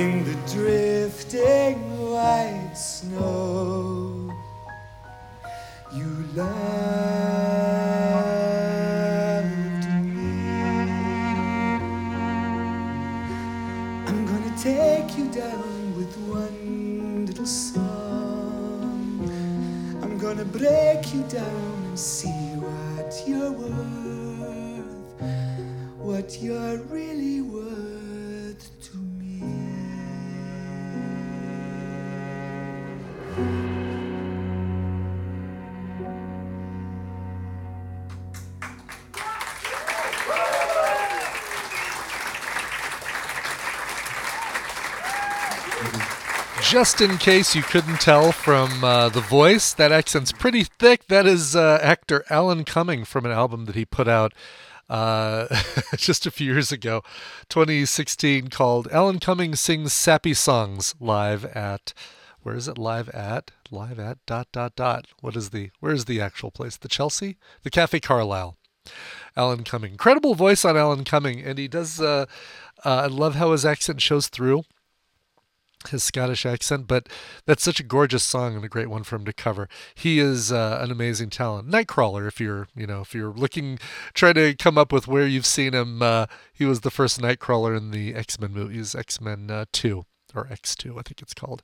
in 0.00 0.24
the 0.24 0.36
drifting 0.54 1.78
white 1.98 2.74
snow, 2.76 4.30
you 5.92 6.08
loved 6.36 7.35
break 20.58 21.12
you 21.12 21.22
down 21.24 21.82
and 21.84 21.98
see 21.98 22.54
what 22.56 23.22
you're 23.26 23.52
worth, 23.52 24.86
what 25.98 26.40
you're 26.40 26.78
really 26.84 27.42
worth 27.42 27.85
Just 46.70 47.00
in 47.00 47.18
case 47.18 47.54
you 47.54 47.62
couldn't 47.62 48.00
tell 48.00 48.32
from 48.32 48.82
uh, 48.82 49.08
the 49.08 49.20
voice, 49.20 49.72
that 49.72 49.92
accent's 49.92 50.32
pretty 50.32 50.64
thick. 50.64 51.06
That 51.06 51.24
is 51.24 51.54
uh, 51.54 51.78
actor 51.80 52.24
Alan 52.28 52.64
Cumming 52.64 53.04
from 53.04 53.24
an 53.24 53.30
album 53.30 53.66
that 53.66 53.76
he 53.76 53.84
put 53.84 54.08
out 54.08 54.34
uh, 54.90 55.46
just 55.96 56.26
a 56.26 56.30
few 56.32 56.52
years 56.52 56.72
ago, 56.72 57.02
2016, 57.50 58.48
called 58.48 58.88
Alan 58.90 59.20
Cumming 59.20 59.54
Sings 59.54 59.92
Sappy 59.92 60.34
Songs 60.34 60.96
live 60.98 61.44
at. 61.44 61.94
Where 62.42 62.56
is 62.56 62.66
it 62.66 62.78
live 62.78 63.10
at? 63.10 63.52
Live 63.70 64.00
at 64.00 64.18
dot 64.26 64.48
dot 64.50 64.74
dot. 64.74 65.06
What 65.20 65.36
is 65.36 65.50
the 65.50 65.70
where 65.78 65.92
is 65.92 66.06
the 66.06 66.20
actual 66.20 66.50
place? 66.50 66.76
The 66.76 66.88
Chelsea? 66.88 67.36
The 67.62 67.70
Cafe 67.70 68.00
Carlyle. 68.00 68.56
Alan 69.36 69.62
Cumming. 69.62 69.92
Incredible 69.92 70.34
voice 70.34 70.64
on 70.64 70.76
Alan 70.76 71.04
Cumming, 71.04 71.40
and 71.42 71.58
he 71.58 71.68
does. 71.68 72.00
Uh, 72.00 72.26
uh, 72.84 73.02
I 73.02 73.06
love 73.06 73.36
how 73.36 73.52
his 73.52 73.64
accent 73.64 74.00
shows 74.00 74.26
through 74.26 74.64
his 75.88 76.04
Scottish 76.04 76.46
accent, 76.46 76.86
but 76.86 77.08
that's 77.46 77.62
such 77.62 77.80
a 77.80 77.84
gorgeous 77.84 78.24
song 78.24 78.54
and 78.54 78.64
a 78.64 78.68
great 78.68 78.88
one 78.90 79.02
for 79.02 79.16
him 79.16 79.24
to 79.24 79.32
cover. 79.32 79.68
He 79.94 80.18
is 80.18 80.52
uh, 80.52 80.78
an 80.80 80.90
amazing 80.90 81.30
talent. 81.30 81.68
Nightcrawler, 81.68 82.26
if 82.26 82.40
you're, 82.40 82.68
you 82.74 82.86
know, 82.86 83.00
if 83.00 83.14
you're 83.14 83.32
looking, 83.32 83.78
trying 84.14 84.34
to 84.34 84.54
come 84.54 84.78
up 84.78 84.92
with 84.92 85.08
where 85.08 85.26
you've 85.26 85.46
seen 85.46 85.74
him. 85.74 86.02
Uh, 86.02 86.26
he 86.52 86.64
was 86.64 86.80
the 86.80 86.90
first 86.90 87.20
Nightcrawler 87.20 87.76
in 87.76 87.90
the 87.90 88.14
X 88.14 88.40
Men 88.40 88.52
movies, 88.52 88.94
X 88.94 89.20
Men 89.20 89.50
uh, 89.50 89.66
Two 89.72 90.04
or 90.34 90.44
X2, 90.46 90.92
I 90.92 91.02
think 91.02 91.22
it's 91.22 91.34
called, 91.34 91.62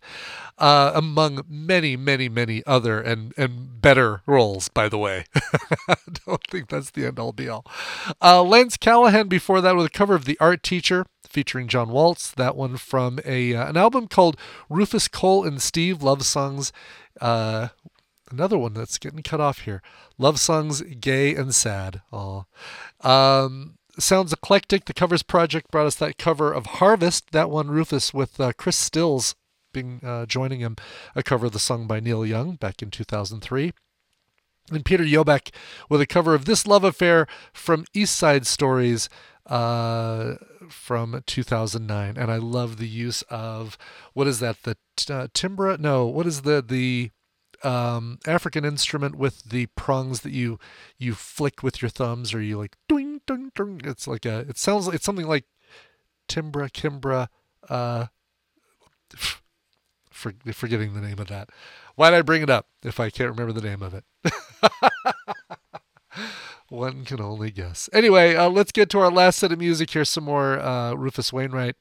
uh, 0.58 0.92
among 0.94 1.44
many, 1.48 1.96
many, 1.96 2.28
many 2.28 2.62
other 2.66 3.00
and, 3.00 3.34
and 3.36 3.80
better 3.80 4.22
roles, 4.26 4.68
by 4.68 4.88
the 4.88 4.98
way. 4.98 5.26
I 5.88 5.96
don't 6.26 6.42
think 6.50 6.68
that's 6.68 6.90
the 6.90 7.06
end 7.06 7.18
all 7.18 7.32
be 7.32 7.48
all. 7.48 7.66
Uh, 8.20 8.42
Lance 8.42 8.76
Callahan 8.76 9.28
before 9.28 9.60
that 9.60 9.76
with 9.76 9.86
a 9.86 9.90
cover 9.90 10.14
of 10.14 10.24
The 10.24 10.38
Art 10.40 10.62
Teacher 10.62 11.06
featuring 11.32 11.66
John 11.66 11.88
Waltz, 11.88 12.30
that 12.32 12.54
one 12.56 12.76
from 12.76 13.18
a 13.24 13.54
uh, 13.54 13.68
an 13.68 13.76
album 13.76 14.06
called 14.06 14.36
Rufus 14.68 15.08
Cole 15.08 15.44
and 15.44 15.60
Steve 15.60 16.02
Love 16.02 16.24
Songs. 16.24 16.72
Uh, 17.20 17.68
another 18.30 18.58
one 18.58 18.74
that's 18.74 18.98
getting 18.98 19.22
cut 19.22 19.40
off 19.40 19.60
here. 19.60 19.82
Love 20.18 20.38
songs, 20.38 20.82
gay 20.82 21.34
and 21.34 21.54
sad. 21.54 22.02
Aw. 22.12 22.42
Um, 23.00 23.78
sounds 23.98 24.32
eclectic. 24.32 24.84
The 24.84 24.94
covers 24.94 25.22
project 25.22 25.70
brought 25.70 25.86
us 25.86 25.96
that 25.96 26.18
cover 26.18 26.52
of 26.52 26.66
Harvest. 26.66 27.32
That 27.32 27.50
one, 27.50 27.68
Rufus, 27.68 28.12
with 28.12 28.38
uh, 28.38 28.52
Chris 28.56 28.76
Stills 28.76 29.34
being 29.72 30.00
uh, 30.04 30.26
joining 30.26 30.60
him, 30.60 30.76
a 31.16 31.22
cover 31.22 31.46
of 31.46 31.52
the 31.52 31.58
song 31.58 31.86
by 31.86 31.98
Neil 31.98 32.26
Young 32.26 32.56
back 32.56 32.82
in 32.82 32.90
2003. 32.90 33.72
And 34.70 34.84
Peter 34.84 35.04
Jöback 35.04 35.50
with 35.88 36.00
a 36.00 36.06
cover 36.06 36.34
of 36.34 36.44
This 36.44 36.66
Love 36.66 36.84
Affair 36.84 37.26
from 37.52 37.84
East 37.94 38.14
Side 38.16 38.46
Stories 38.46 39.08
uh, 39.46 40.34
from 40.72 41.22
2009. 41.26 42.16
And 42.16 42.30
I 42.30 42.36
love 42.36 42.78
the 42.78 42.88
use 42.88 43.22
of, 43.22 43.78
what 44.12 44.26
is 44.26 44.40
that? 44.40 44.62
The 44.62 44.76
uh, 45.08 45.28
timbra? 45.34 45.78
No, 45.78 46.06
what 46.06 46.26
is 46.26 46.42
the, 46.42 46.62
the, 46.66 47.10
um, 47.64 48.18
African 48.26 48.64
instrument 48.64 49.14
with 49.14 49.44
the 49.44 49.66
prongs 49.76 50.22
that 50.22 50.32
you 50.32 50.58
you 50.98 51.14
flick 51.14 51.62
with 51.62 51.80
your 51.80 51.90
thumbs, 51.90 52.34
or 52.34 52.40
you 52.42 52.58
like 52.58 52.76
doing 52.88 53.20
doing 53.24 53.52
doing. 53.54 53.80
It's 53.84 54.08
like 54.08 54.26
a. 54.26 54.40
It 54.40 54.58
sounds. 54.58 54.86
like 54.86 54.96
It's 54.96 55.04
something 55.04 55.28
like 55.28 55.44
timbra, 56.28 56.70
kimbra. 56.70 57.28
Uh, 57.68 58.06
for, 60.10 60.34
forgetting 60.52 60.94
the 60.94 61.00
name 61.00 61.18
of 61.18 61.28
that. 61.28 61.50
Why'd 61.96 62.14
I 62.14 62.22
bring 62.22 62.42
it 62.42 62.50
up 62.50 62.68
if 62.82 63.00
I 63.00 63.10
can't 63.10 63.30
remember 63.30 63.52
the 63.52 63.66
name 63.66 63.82
of 63.82 63.94
it? 63.94 64.04
One 66.72 67.04
can 67.04 67.20
only 67.20 67.50
guess. 67.50 67.90
Anyway, 67.92 68.34
uh, 68.34 68.48
let's 68.48 68.72
get 68.72 68.88
to 68.90 68.98
our 68.98 69.10
last 69.10 69.38
set 69.38 69.52
of 69.52 69.58
music. 69.58 69.90
Here's 69.90 70.08
some 70.08 70.24
more 70.24 70.58
uh, 70.58 70.94
Rufus 70.94 71.30
Wainwright 71.30 71.76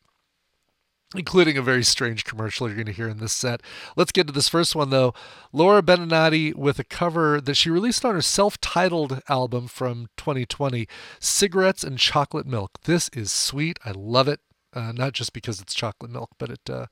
including 1.14 1.58
a 1.58 1.62
very 1.62 1.84
strange 1.84 2.24
commercial 2.24 2.68
you're 2.68 2.76
going 2.76 2.86
to 2.86 2.94
hear 2.94 3.10
in 3.10 3.20
this 3.20 3.34
set. 3.34 3.62
Let's 3.98 4.14
get 4.14 4.28
to 4.28 4.34
this 4.34 4.48
first 4.48 4.76
one, 4.76 4.92
though. 4.92 5.14
Laura 5.52 5.82
Benanti 5.82 6.56
with 6.56 6.80
a 6.80 6.86
cover 6.86 7.42
that 7.42 7.56
she 7.56 7.70
released 7.70 8.06
on 8.06 8.16
her 8.16 8.22
self 8.22 8.60
titled 8.62 9.22
album 9.28 9.68
from 9.68 10.08
2020 10.18 10.88
Cigarettes 11.20 11.84
and 11.84 11.98
Chocolate 11.98 12.46
Milk. 12.46 12.72
This 12.84 13.10
is 13.14 13.32
sweet. 13.32 13.78
I 13.86 13.92
love 13.92 14.28
it. 14.28 14.42
Uh, 14.74 14.94
not 14.94 15.12
just 15.14 15.34
because 15.34 15.60
it's 15.60 15.74
chocolate 15.74 16.12
milk, 16.12 16.30
but 16.38 16.50
it 16.50 16.70
uh, 16.70 16.86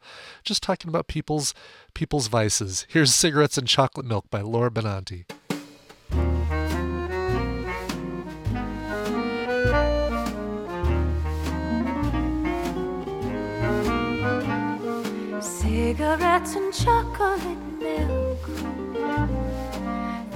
just 0.43 0.61
talking 0.63 0.89
about 0.89 1.07
people's 1.07 1.53
people's 1.93 2.27
vices. 2.27 2.85
Here's 2.89 3.15
"Cigarettes 3.15 3.57
and 3.57 3.69
Chocolate 3.69 4.05
Milk" 4.05 4.29
by 4.29 4.41
Laura 4.41 4.69
Benanti. 4.69 5.25
Cigarettes 15.99 16.55
and 16.55 16.73
chocolate 16.73 17.43
milk. 17.77 18.45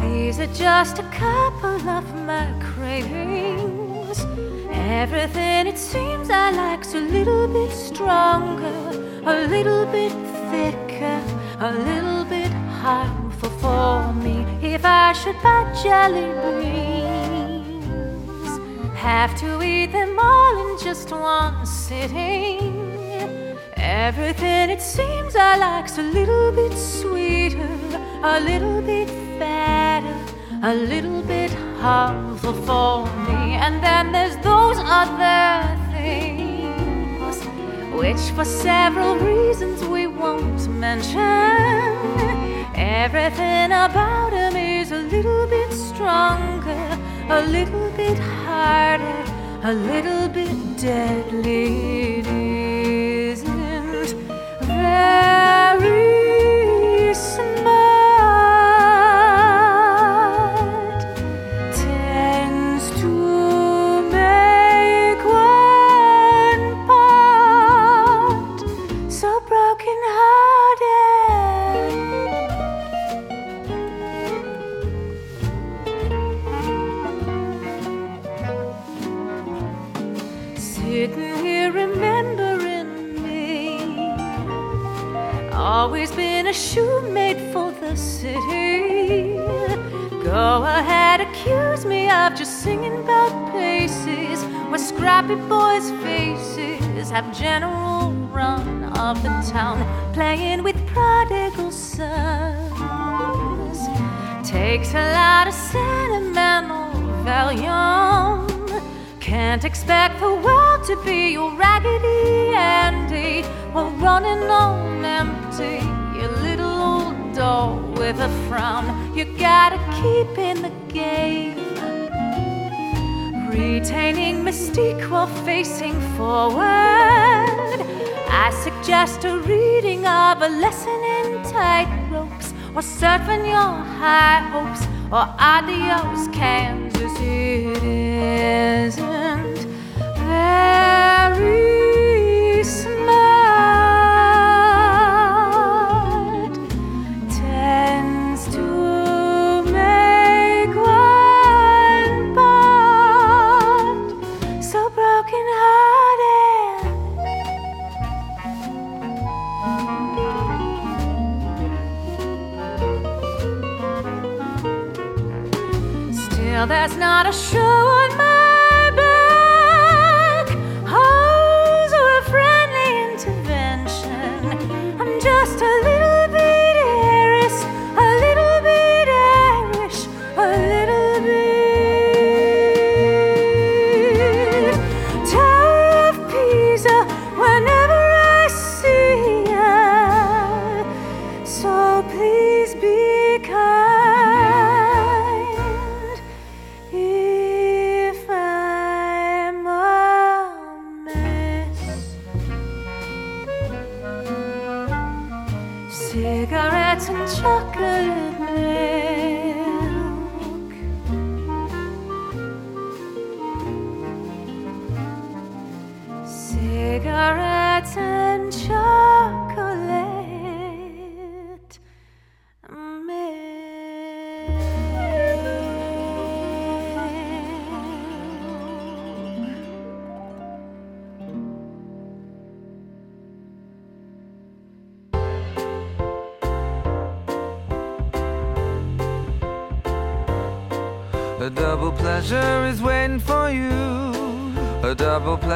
These 0.01 0.39
are 0.41 0.53
just 0.53 0.99
a 0.99 1.03
couple 1.03 1.89
of 1.89 2.03
my 2.25 2.53
cravings. 2.59 4.25
Everything 4.71 5.67
it 5.67 5.77
seems 5.77 6.29
I 6.29 6.51
like's 6.51 6.95
a 6.95 6.99
little 6.99 7.47
bit 7.47 7.71
stronger, 7.71 8.89
a 9.25 9.47
little 9.47 9.85
bit 9.85 10.11
thicker, 10.51 11.21
a 11.59 11.71
little 11.71 12.25
bit 12.25 12.51
harmful 12.81 13.49
for 13.63 14.11
me 14.15 14.45
if 14.61 14.83
I 14.83 15.13
should 15.13 15.41
buy 15.41 15.63
jelly 15.81 16.27
beans. 16.59 17.79
Have 18.97 19.33
to 19.39 19.63
eat 19.63 19.93
them 19.93 20.19
all 20.19 20.71
in 20.71 20.77
just 20.83 21.09
one 21.11 21.65
sitting. 21.65 22.92
Everything 23.83 24.69
it 24.69 24.81
seems 24.81 25.35
I 25.35 25.57
like's 25.57 25.97
a 25.97 26.03
little 26.03 26.53
bit 26.53 26.71
sweeter, 26.71 27.67
a 28.23 28.39
little 28.39 28.81
bit 28.81 29.09
fatter, 29.37 30.15
a 30.63 30.73
little 30.73 31.21
bit 31.21 31.51
harmful 31.81 32.53
for 32.53 33.05
me. 33.27 33.55
And 33.55 33.83
then 33.83 34.13
there's 34.13 34.37
those 34.37 34.77
other 34.79 35.77
things, 35.91 37.43
which 37.93 38.21
for 38.35 38.45
several 38.45 39.17
reasons 39.17 39.83
we 39.83 40.07
won't 40.07 40.65
mention. 40.69 41.19
Everything 42.75 43.65
about 43.65 44.31
him 44.31 44.55
is 44.55 44.93
a 44.93 44.99
little 44.99 45.45
bit 45.47 45.73
stronger, 45.73 46.97
a 47.29 47.45
little 47.47 47.89
bit 47.97 48.17
harder, 48.17 49.25
a 49.63 49.73
little 49.73 50.29
bit 50.29 50.77
deadly. 50.77 52.82
Very 54.67 56.12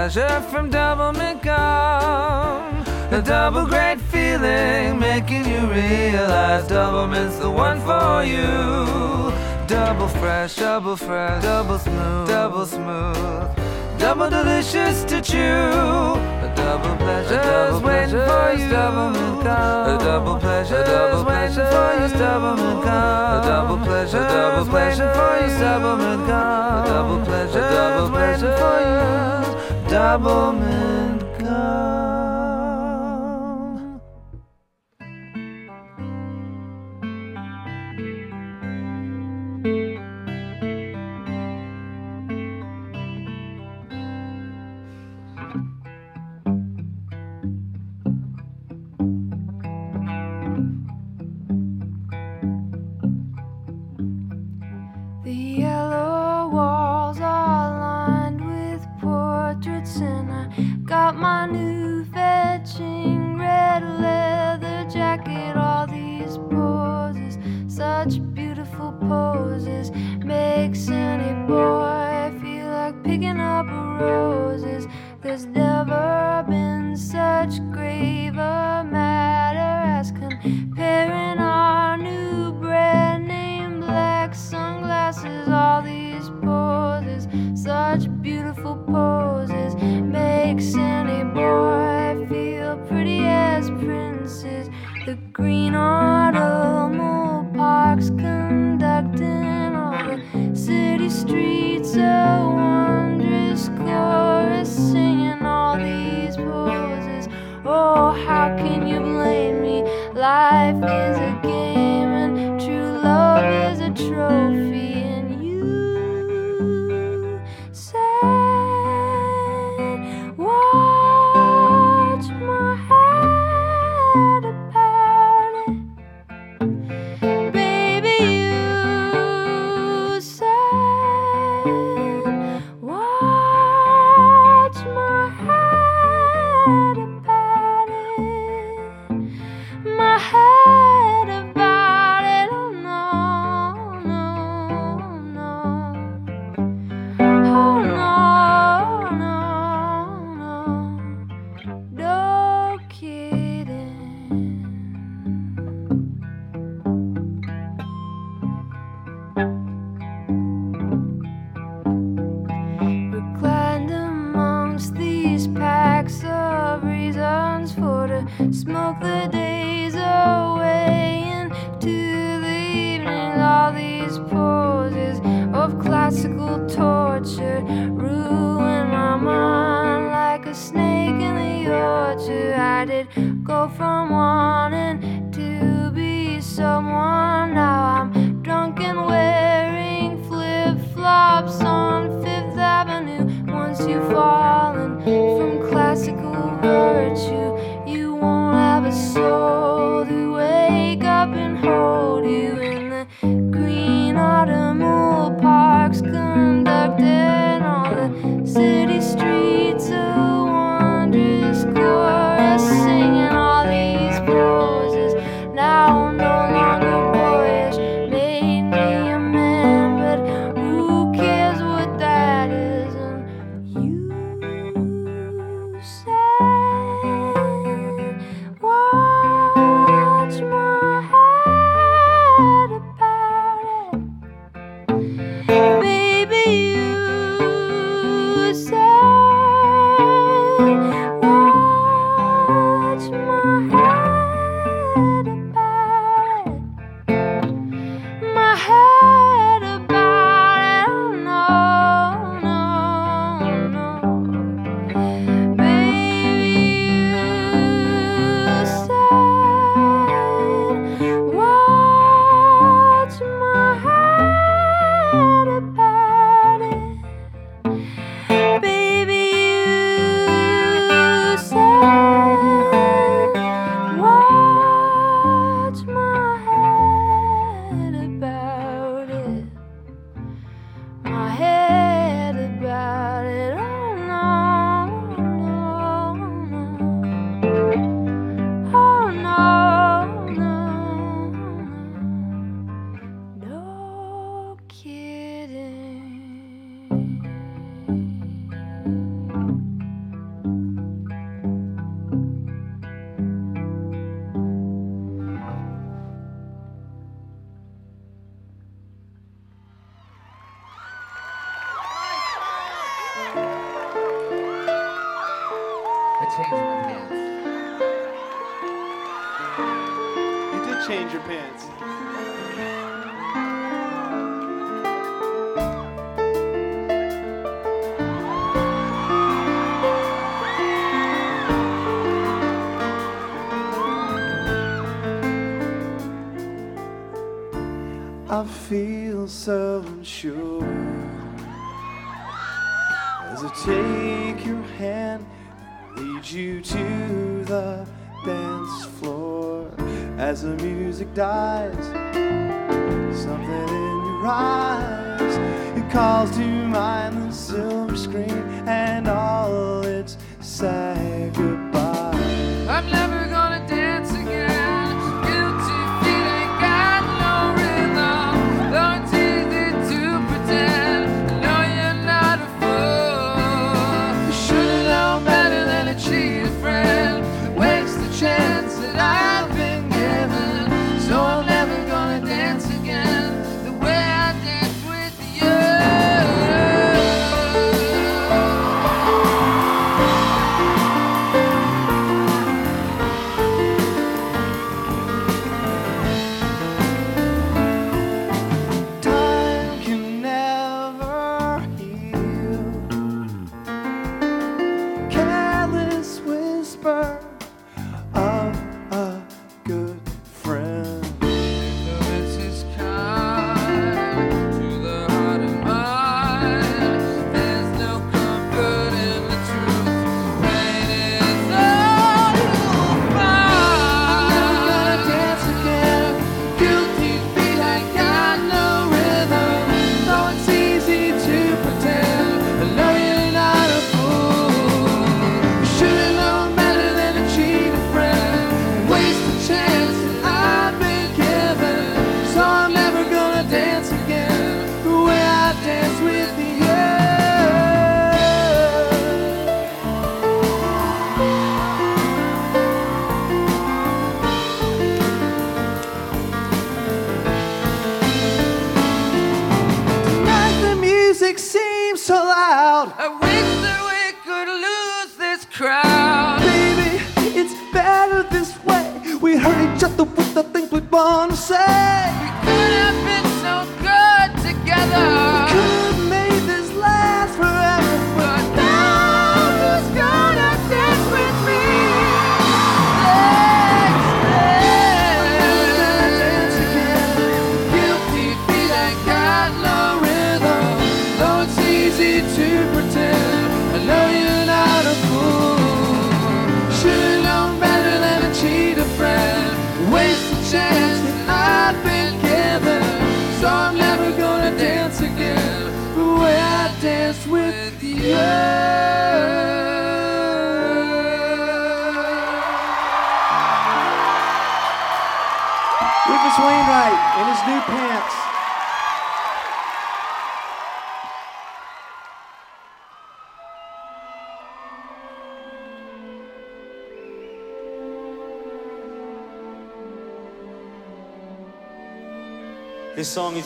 pleasure 0.08 0.42
from 0.50 0.72
Doublemint 0.72 1.42
gum. 1.44 2.86
A 3.12 3.22
double 3.22 3.66
great 3.66 4.00
feeling 4.00 4.98
making 4.98 5.46
you 5.46 5.60
realize 5.68 6.66
Doublemint's 6.70 7.40
the 7.40 7.52
one 7.52 7.82
for 7.82 8.24
you. 8.24 8.48
Double 9.68 10.08
fresh, 10.08 10.56
double 10.56 10.96
fresh, 10.96 11.44
double 11.44 11.78
smooth, 11.78 12.28
double 12.30 12.66
smooth, 12.66 13.50
double 14.00 14.30
delicious 14.30 15.04
to 15.04 15.22
chew. 15.22 15.40
A 15.40 16.54
double 16.56 16.96
pleasure 16.96 17.76
is 17.76 17.82
waiting 17.84 18.24
for 18.30 18.48
you. 18.60 18.70
Doublemint 18.72 19.44
gum. 19.44 19.90
A 19.90 19.98
double 20.00 20.40
pleasure 20.40 20.86
is 21.16 21.24
waiting 21.26 21.68
for 21.74 21.90
you. 22.00 22.08
Doublemint 22.24 22.84
gum. 22.86 23.44
A 23.44 23.46
double 23.46 23.86
pleasure 23.86 24.62
is 24.62 24.70
waiting 24.70 25.12
for 25.18 25.34
you. 25.44 25.52
Doublemint 25.62 26.28
gum. 26.28 26.80
A 26.80 26.88
double 26.88 27.26
pleasure 27.26 28.04
is 28.04 28.10
waiting 28.10 28.58
for 28.58 28.80
you. 28.80 29.37
Double 29.90 30.77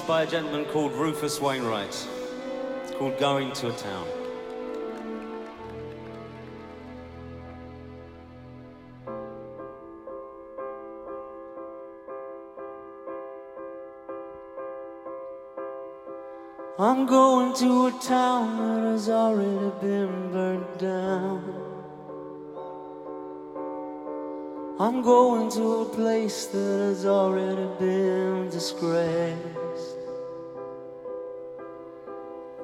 is 0.02 0.08
by 0.08 0.24
a 0.24 0.28
gentleman 0.28 0.66
called 0.66 0.94
Rufus 0.94 1.40
Wainwright. 1.40 2.08
It's 2.84 2.92
called 2.92 3.18
Going 3.20 3.52
to 3.54 3.70
a 3.70 3.74
Town. 3.74 4.08
I'm 16.80 17.06
going 17.06 17.54
to 17.58 17.88
a 17.88 17.92
town 18.02 18.58
that 18.58 18.88
has 18.92 19.10
already 19.10 19.72
been 19.82 20.32
burned 20.32 20.80
down. 20.80 21.62
I'm 24.80 25.04
going 25.04 25.52
to 25.52 25.82
a 25.82 25.86
place 25.86 26.48
that 26.48 26.80
has 26.90 27.06
already 27.06 27.68
been 27.78 28.50
disgraced. 28.50 29.91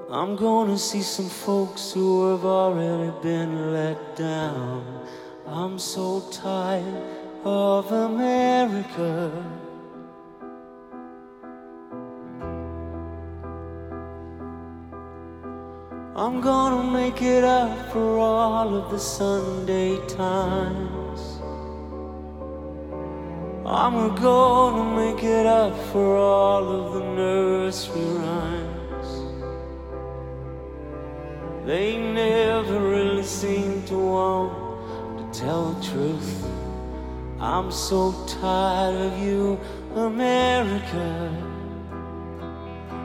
I'm 0.10 0.38
to 0.38 0.78
see 0.78 1.02
some 1.02 1.28
folks 1.28 1.92
who 1.92 2.32
have 2.32 2.46
already 2.46 3.12
been 3.22 3.74
let 3.74 4.16
down. 4.16 5.06
I'm 5.46 5.78
so 5.78 6.22
tired 6.32 7.04
of 7.44 7.92
America. 7.92 9.30
I'm 16.16 16.40
gonna 16.40 16.90
make 16.90 17.22
it 17.22 17.44
up 17.44 17.92
for 17.92 18.18
all 18.18 18.76
of 18.76 18.90
the 18.90 19.00
Sunday 19.00 19.98
times. 20.08 21.42
I'm 23.66 24.16
gonna 24.16 24.96
make 24.96 25.22
it 25.22 25.46
up 25.46 25.78
for 25.92 26.16
all 26.16 26.64
of 26.66 26.94
the 26.94 27.02
nursery 27.02 28.02
rhymes. 28.02 28.77
They 31.68 31.98
never 31.98 32.80
really 32.80 33.24
seem 33.24 33.84
to 33.88 33.98
want 33.98 35.34
to 35.34 35.38
tell 35.38 35.74
the 35.74 35.86
truth. 35.86 36.48
I'm 37.42 37.74
so 37.74 38.14
tired 38.26 38.96
of 38.96 39.20
you, 39.20 39.60
America 39.94 41.30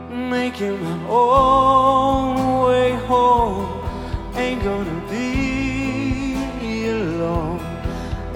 making 0.09 0.81
my 0.81 1.07
own 1.09 2.63
way 2.65 2.91
home. 3.05 3.67
Ain't 4.35 4.63
gonna 4.63 5.01
be 5.09 6.87
alone. 6.87 7.59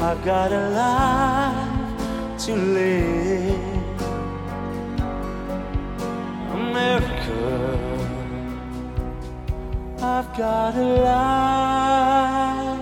I've 0.01 0.21
got 0.25 0.51
a 0.51 0.69
life 0.82 2.45
to 2.47 2.53
live. 2.53 3.66
Got 10.38 10.75
a 10.75 10.83
life 11.01 12.77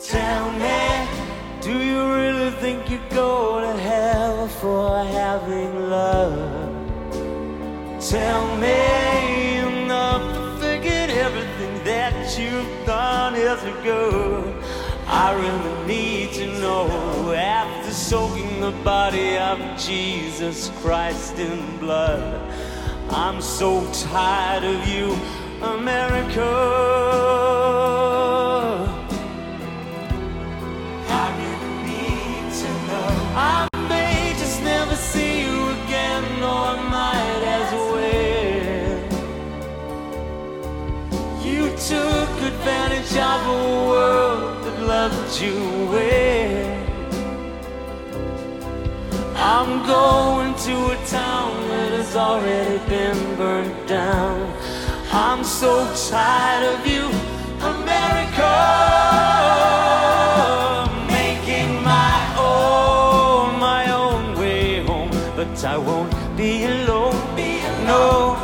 Tell 0.00 0.50
me, 0.52 1.06
do 1.60 1.72
you 1.78 2.14
really 2.14 2.50
think 2.52 2.88
you 2.88 2.98
go 3.10 3.60
to 3.60 3.72
hell 3.80 4.48
for 4.48 5.04
having 5.04 5.90
love? 5.90 6.72
Tell 8.00 8.56
me 8.56 9.56
you're 9.56 9.86
not 9.86 10.22
forget 10.58 11.10
everything 11.10 11.84
that 11.84 12.38
you've 12.38 12.86
done 12.86 13.34
years 13.34 13.62
ago. 13.62 14.54
I 15.06 15.34
really 15.34 15.86
need 15.86 16.32
to 16.32 16.46
know 16.60 17.34
after 17.34 17.90
soaking 17.92 18.51
the 18.62 18.70
body 18.84 19.36
of 19.38 19.58
Jesus 19.76 20.70
Christ 20.80 21.36
in 21.36 21.78
blood. 21.78 22.22
I'm 23.10 23.40
so 23.42 23.84
tired 23.92 24.62
of 24.62 24.86
you, 24.86 25.18
America. 25.76 26.48
Really 31.10 31.74
need 31.90 32.52
to 32.62 32.70
know. 32.86 33.10
I 33.34 33.68
may 33.88 34.32
just 34.38 34.62
never 34.62 34.94
see 34.94 35.40
you 35.42 35.56
again, 35.78 36.24
or 36.52 36.62
I 36.74 36.78
might 36.98 37.42
as 37.58 37.70
well. 37.90 38.98
You 41.48 41.62
took 41.90 42.30
advantage 42.52 43.12
of 43.32 43.40
a 43.58 43.62
world 43.90 44.64
that 44.64 44.76
loved 44.86 45.40
you 45.40 45.71
I'm 49.54 49.86
going 49.86 50.54
to 50.66 50.74
a 50.92 50.98
town 51.06 51.68
that 51.68 51.92
has 51.92 52.16
already 52.16 52.78
been 52.88 53.36
burned 53.36 53.86
down. 53.86 54.50
I'm 55.12 55.44
so 55.44 55.72
tired 56.10 56.64
of 56.72 56.86
you, 56.86 57.04
America. 57.74 58.54
Making 61.18 61.70
my 61.84 62.16
own, 62.38 63.60
my 63.60 63.92
own 63.92 64.38
way 64.40 64.86
home. 64.86 65.10
But 65.36 65.62
I 65.62 65.76
won't 65.76 66.14
be 66.34 66.64
alone. 66.64 67.20
No, 67.84 68.36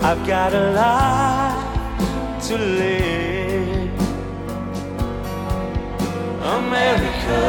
I've 0.00 0.26
got 0.26 0.54
a 0.54 0.70
life 0.72 2.48
to 2.48 2.56
live. 2.56 3.90
America, 6.58 7.42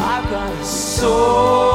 I've 0.00 0.30
got 0.30 0.52
a 0.54 0.64
soul 0.64 1.69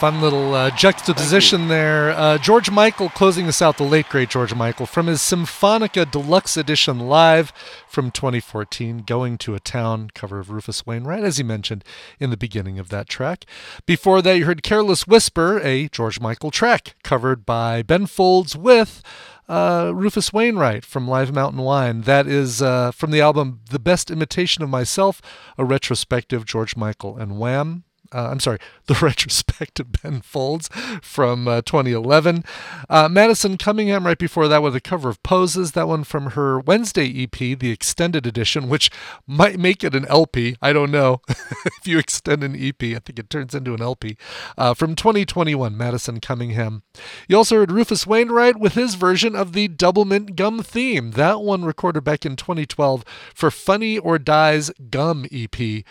Fun 0.00 0.22
little 0.22 0.54
uh, 0.54 0.70
juxtaposition 0.70 1.68
there. 1.68 2.12
Uh, 2.12 2.38
George 2.38 2.70
Michael 2.70 3.10
closing 3.10 3.46
us 3.48 3.60
out, 3.60 3.76
the 3.76 3.84
late 3.84 4.08
great 4.08 4.30
George 4.30 4.54
Michael, 4.54 4.86
from 4.86 5.08
his 5.08 5.20
Symphonica 5.20 6.10
Deluxe 6.10 6.56
Edition 6.56 7.00
live 7.00 7.52
from 7.86 8.10
2014, 8.10 9.02
Going 9.06 9.36
to 9.36 9.54
a 9.54 9.60
Town, 9.60 10.08
cover 10.14 10.38
of 10.38 10.48
Rufus 10.48 10.86
Wainwright, 10.86 11.22
as 11.22 11.36
he 11.36 11.42
mentioned 11.42 11.84
in 12.18 12.30
the 12.30 12.38
beginning 12.38 12.78
of 12.78 12.88
that 12.88 13.10
track. 13.10 13.44
Before 13.84 14.22
that, 14.22 14.38
you 14.38 14.46
heard 14.46 14.62
Careless 14.62 15.06
Whisper, 15.06 15.60
a 15.60 15.90
George 15.90 16.18
Michael 16.18 16.50
track, 16.50 16.94
covered 17.02 17.44
by 17.44 17.82
Ben 17.82 18.06
Folds 18.06 18.56
with 18.56 19.02
uh, 19.50 19.92
Rufus 19.94 20.32
Wainwright 20.32 20.86
from 20.86 21.08
Live 21.08 21.34
Mountain 21.34 21.60
Wine. 21.60 22.00
That 22.02 22.26
is 22.26 22.62
uh, 22.62 22.90
from 22.92 23.10
the 23.10 23.20
album 23.20 23.60
The 23.68 23.78
Best 23.78 24.10
Imitation 24.10 24.64
of 24.64 24.70
Myself, 24.70 25.20
a 25.58 25.64
retrospective 25.66 26.46
George 26.46 26.74
Michael 26.74 27.18
and 27.18 27.38
Wham. 27.38 27.84
Uh, 28.12 28.28
I'm 28.30 28.40
sorry, 28.40 28.58
the 28.86 28.94
retrospective 28.94 29.86
Ben 30.02 30.20
Folds 30.20 30.68
from 31.02 31.46
uh, 31.46 31.62
2011. 31.62 32.44
Uh, 32.88 33.08
Madison 33.08 33.56
Cunningham 33.56 34.06
right 34.06 34.18
before 34.18 34.48
that 34.48 34.62
with 34.62 34.74
a 34.74 34.80
cover 34.80 35.08
of 35.08 35.22
Poses, 35.22 35.72
that 35.72 35.88
one 35.88 36.04
from 36.04 36.30
her 36.30 36.58
Wednesday 36.58 37.22
EP, 37.22 37.58
the 37.58 37.70
extended 37.70 38.26
edition, 38.26 38.68
which 38.68 38.90
might 39.26 39.58
make 39.58 39.84
it 39.84 39.94
an 39.94 40.06
LP. 40.06 40.56
I 40.60 40.72
don't 40.72 40.90
know. 40.90 41.20
if 41.28 41.86
you 41.86 41.98
extend 41.98 42.42
an 42.42 42.56
EP, 42.56 42.82
I 42.82 42.98
think 42.98 43.18
it 43.18 43.30
turns 43.30 43.54
into 43.54 43.74
an 43.74 43.82
LP. 43.82 44.16
Uh, 44.58 44.74
from 44.74 44.94
2021, 44.94 45.76
Madison 45.76 46.20
Cunningham. 46.20 46.82
You 47.28 47.36
also 47.36 47.56
heard 47.56 47.70
Rufus 47.70 48.06
Wainwright 48.06 48.58
with 48.58 48.74
his 48.74 48.94
version 48.94 49.36
of 49.36 49.52
the 49.52 49.68
Double 49.68 50.04
Mint 50.04 50.36
Gum 50.36 50.62
theme. 50.62 51.12
That 51.12 51.40
one 51.40 51.64
recorded 51.64 52.04
back 52.04 52.26
in 52.26 52.36
2012 52.36 53.04
for 53.34 53.50
Funny 53.50 53.98
or 53.98 54.18
Die's 54.18 54.70
Gum 54.90 55.26
EP. 55.32 55.84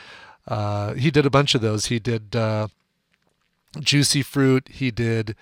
Uh, 0.49 0.95
he 0.95 1.11
did 1.11 1.25
a 1.25 1.29
bunch 1.29 1.53
of 1.55 1.61
those. 1.61 1.85
He 1.85 1.99
did 1.99 2.35
uh, 2.35 2.67
Juicy 3.79 4.23
Fruit. 4.23 4.67
He 4.67 4.89
did, 4.89 5.35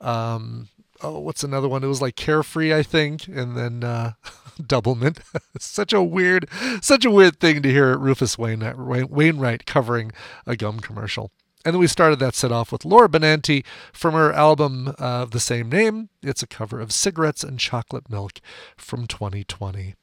um, 0.00 0.68
oh, 1.02 1.18
what's 1.18 1.42
another 1.42 1.68
one? 1.68 1.82
It 1.82 1.88
was 1.88 2.00
like 2.00 2.14
Carefree, 2.14 2.72
I 2.72 2.84
think, 2.84 3.26
and 3.26 3.56
then 3.56 3.82
uh, 3.82 4.12
Double 4.66 4.94
Mint. 4.94 5.20
such 5.58 5.92
a 5.92 6.02
weird, 6.02 6.48
such 6.80 7.04
a 7.04 7.10
weird 7.10 7.40
thing 7.40 7.62
to 7.62 7.70
hear 7.70 7.98
Rufus 7.98 8.38
Wainwright, 8.38 9.10
Wainwright 9.10 9.66
covering 9.66 10.12
a 10.46 10.56
gum 10.56 10.78
commercial. 10.78 11.32
And 11.64 11.74
then 11.74 11.80
we 11.80 11.88
started 11.88 12.20
that 12.20 12.36
set 12.36 12.52
off 12.52 12.70
with 12.70 12.84
Laura 12.84 13.08
Benanti 13.08 13.64
from 13.92 14.14
her 14.14 14.32
album 14.32 14.88
uh, 14.88 14.92
of 15.22 15.32
the 15.32 15.40
same 15.40 15.68
name. 15.68 16.08
It's 16.22 16.42
a 16.42 16.46
cover 16.46 16.80
of 16.80 16.92
Cigarettes 16.92 17.42
and 17.42 17.58
Chocolate 17.58 18.08
Milk 18.08 18.40
from 18.76 19.08
2020. 19.08 19.96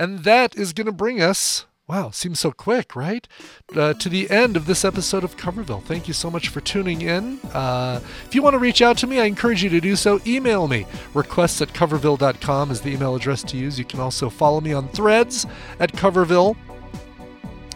And 0.00 0.20
that 0.24 0.56
is 0.56 0.72
going 0.72 0.86
to 0.86 0.92
bring 0.92 1.22
us 1.22 1.66
Wow, 1.88 2.10
seems 2.10 2.38
so 2.38 2.52
quick, 2.52 2.94
right? 2.94 3.26
Uh, 3.74 3.94
to 3.94 4.10
the 4.10 4.28
end 4.28 4.58
of 4.58 4.66
this 4.66 4.84
episode 4.84 5.24
of 5.24 5.38
Coverville. 5.38 5.82
Thank 5.82 6.06
you 6.06 6.12
so 6.12 6.30
much 6.30 6.48
for 6.48 6.60
tuning 6.60 7.00
in. 7.00 7.38
Uh, 7.54 8.00
if 8.26 8.34
you 8.34 8.42
want 8.42 8.52
to 8.52 8.58
reach 8.58 8.82
out 8.82 8.98
to 8.98 9.06
me, 9.06 9.20
I 9.20 9.24
encourage 9.24 9.62
you 9.62 9.70
to 9.70 9.80
do 9.80 9.96
so. 9.96 10.20
Email 10.26 10.68
me. 10.68 10.84
Requests 11.14 11.62
at 11.62 11.68
coverville.com 11.68 12.70
is 12.70 12.82
the 12.82 12.90
email 12.90 13.14
address 13.14 13.42
to 13.44 13.56
use. 13.56 13.78
You 13.78 13.86
can 13.86 14.00
also 14.00 14.28
follow 14.28 14.60
me 14.60 14.74
on 14.74 14.88
threads 14.88 15.46
at 15.80 15.90
Coverville, 15.92 16.56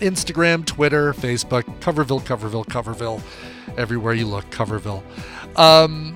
Instagram, 0.01 0.67
Twitter, 0.67 1.15
Facebook, 1.15 1.63
Coverville, 1.81 2.21
Coverville, 2.21 2.67
Coverville. 2.67 3.23
Everywhere 3.79 4.13
you 4.13 4.27
look, 4.27 4.45
Coverville. 4.51 5.03
Um, 5.59 6.15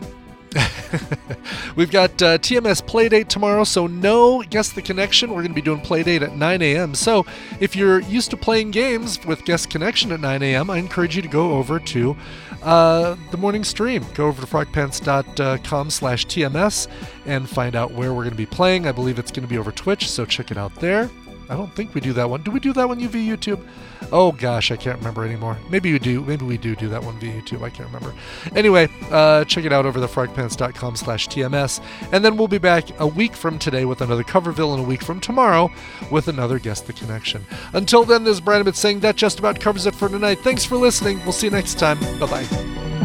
We've 1.77 1.91
got 1.91 2.11
uh, 2.23 2.39
TMS 2.39 2.83
Playdate 2.83 3.29
tomorrow, 3.29 3.65
so 3.65 3.87
no 3.87 4.43
Guess 4.43 4.73
the 4.73 4.83
Connection. 4.83 5.31
We're 5.31 5.43
going 5.43 5.49
to 5.49 5.55
be 5.55 5.63
doing 5.63 5.81
Playdate 5.81 6.23
at 6.23 6.37
9 6.37 6.63
a.m. 6.63 6.95
So 6.95 7.27
if 7.61 7.77
you're 7.77 8.01
used 8.01 8.31
to 8.31 8.37
playing 8.37 8.71
games 8.71 9.25
with 9.25 9.45
Guest 9.45 9.71
Connection 9.71 10.13
at 10.13 10.21
9 10.21 10.43
a.m., 10.43 10.71
I 10.71 10.79
encourage 10.79 11.17
you 11.17 11.23
to 11.23 11.29
go 11.29 11.53
over 11.53 11.79
to 11.79 12.17
uh, 12.63 13.17
the 13.31 13.37
morning 13.37 13.65
stream. 13.65 14.05
Go 14.15 14.27
over 14.27 14.41
to 14.41 14.47
frogpants.com 14.47 15.91
slash 15.91 16.27
TMS 16.27 16.89
and 17.27 17.49
find 17.49 17.77
out 17.77 17.93
where 17.93 18.13
we're 18.13 18.25
going 18.25 18.31
to 18.31 18.37
be 18.37 18.47
playing. 18.47 18.87
I 18.87 18.93
believe 18.93 19.19
it's 19.19 19.31
going 19.31 19.47
to 19.47 19.49
be 19.49 19.59
over 19.59 19.73
Twitch, 19.73 20.11
so 20.11 20.25
check 20.25 20.51
it 20.51 20.57
out 20.57 20.75
there. 20.77 21.11
I 21.49 21.57
don't 21.57 21.72
think 21.74 21.94
we 21.94 22.01
do 22.01 22.12
that 22.14 22.28
one. 22.28 22.42
Do 22.42 22.51
we 22.51 22.61
do 22.61 22.72
that 22.72 22.88
one 22.88 22.99
via 22.99 23.36
YouTube? 23.36 23.64
Oh 24.12 24.32
gosh, 24.32 24.70
I 24.70 24.76
can't 24.76 24.99
remember 24.99 25.24
anymore. 25.24 25.59
Maybe 25.70 25.92
we 25.92 25.99
do. 25.99 26.20
Maybe 26.22 26.44
we 26.44 26.59
do 26.59 26.74
do 26.76 26.88
that 26.88 27.03
one 27.03 27.18
via 27.18 27.40
YouTube. 27.40 27.62
I 27.62 27.70
can't 27.70 27.88
remember. 27.92 28.14
Anyway, 28.55 28.88
uh, 29.11 29.44
check 29.44 29.64
it 29.64 29.72
out 29.72 29.86
over 29.86 30.01
the 30.01 30.07
frogpants.com 30.07 30.97
slash 30.97 31.28
TMS. 31.28 31.80
And 32.12 32.24
then 32.24 32.36
we'll 32.36 32.49
be 32.49 32.59
back 32.59 32.84
a 33.01 33.07
week 33.07 33.34
from 33.34 33.59
today 33.59 33.84
with 33.84 34.01
another 34.01 34.24
Coverville 34.24 34.74
and 34.74 34.84
a 34.84 34.86
week 34.86 35.03
from 35.03 35.20
tomorrow 35.20 35.70
with 36.11 36.28
another 36.28 36.59
Guess 36.59 36.82
the 36.82 36.92
Connection. 36.92 37.44
Until 37.72 38.05
then, 38.05 38.24
this 38.24 38.38
is 38.38 38.40
Ibbott 38.40 38.76
saying 38.76 39.01
that 39.01 39.16
just 39.16 39.38
about 39.38 39.61
covers 39.61 39.86
it 39.86 39.94
for 39.94 40.09
tonight. 40.09 40.40
Thanks 40.40 40.64
for 40.64 40.76
listening. 40.76 41.20
We'll 41.20 41.32
see 41.32 41.47
you 41.47 41.53
next 41.53 41.78
time. 41.78 41.99
Bye-bye. 42.18 42.95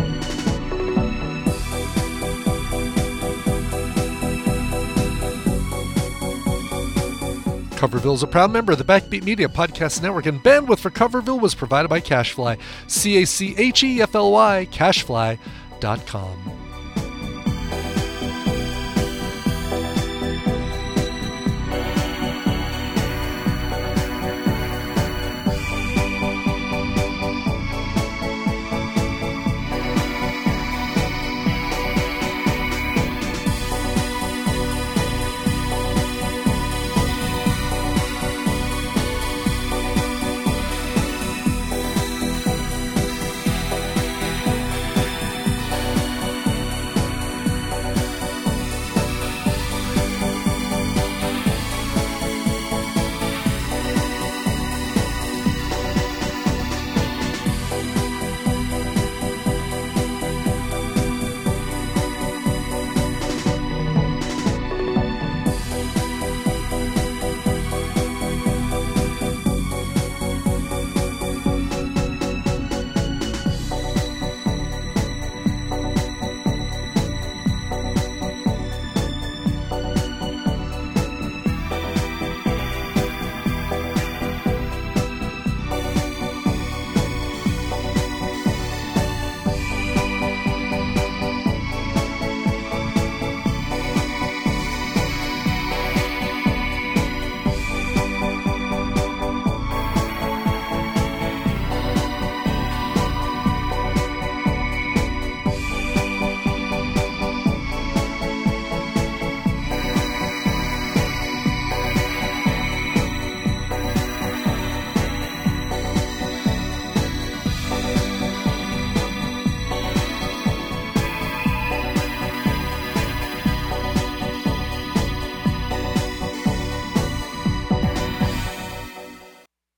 Coverville 7.82 8.14
is 8.14 8.22
a 8.22 8.28
proud 8.28 8.52
member 8.52 8.72
of 8.74 8.78
the 8.78 8.84
Backbeat 8.84 9.24
Media 9.24 9.50
Podcast 9.50 10.04
Network, 10.04 10.28
and 10.28 10.40
bandwidth 10.44 10.78
for 10.78 10.92
Coverville 10.92 11.42
was 11.42 11.56
provided 11.56 11.88
by 11.88 12.00
CacheFly. 12.00 12.60
C 12.86 13.24
A 13.24 13.26
C 13.26 13.56
H 13.58 13.84
E 13.84 14.04
F 14.04 14.14
L 14.14 14.32
Y, 14.32 14.68
cachefly.com. 14.70 16.61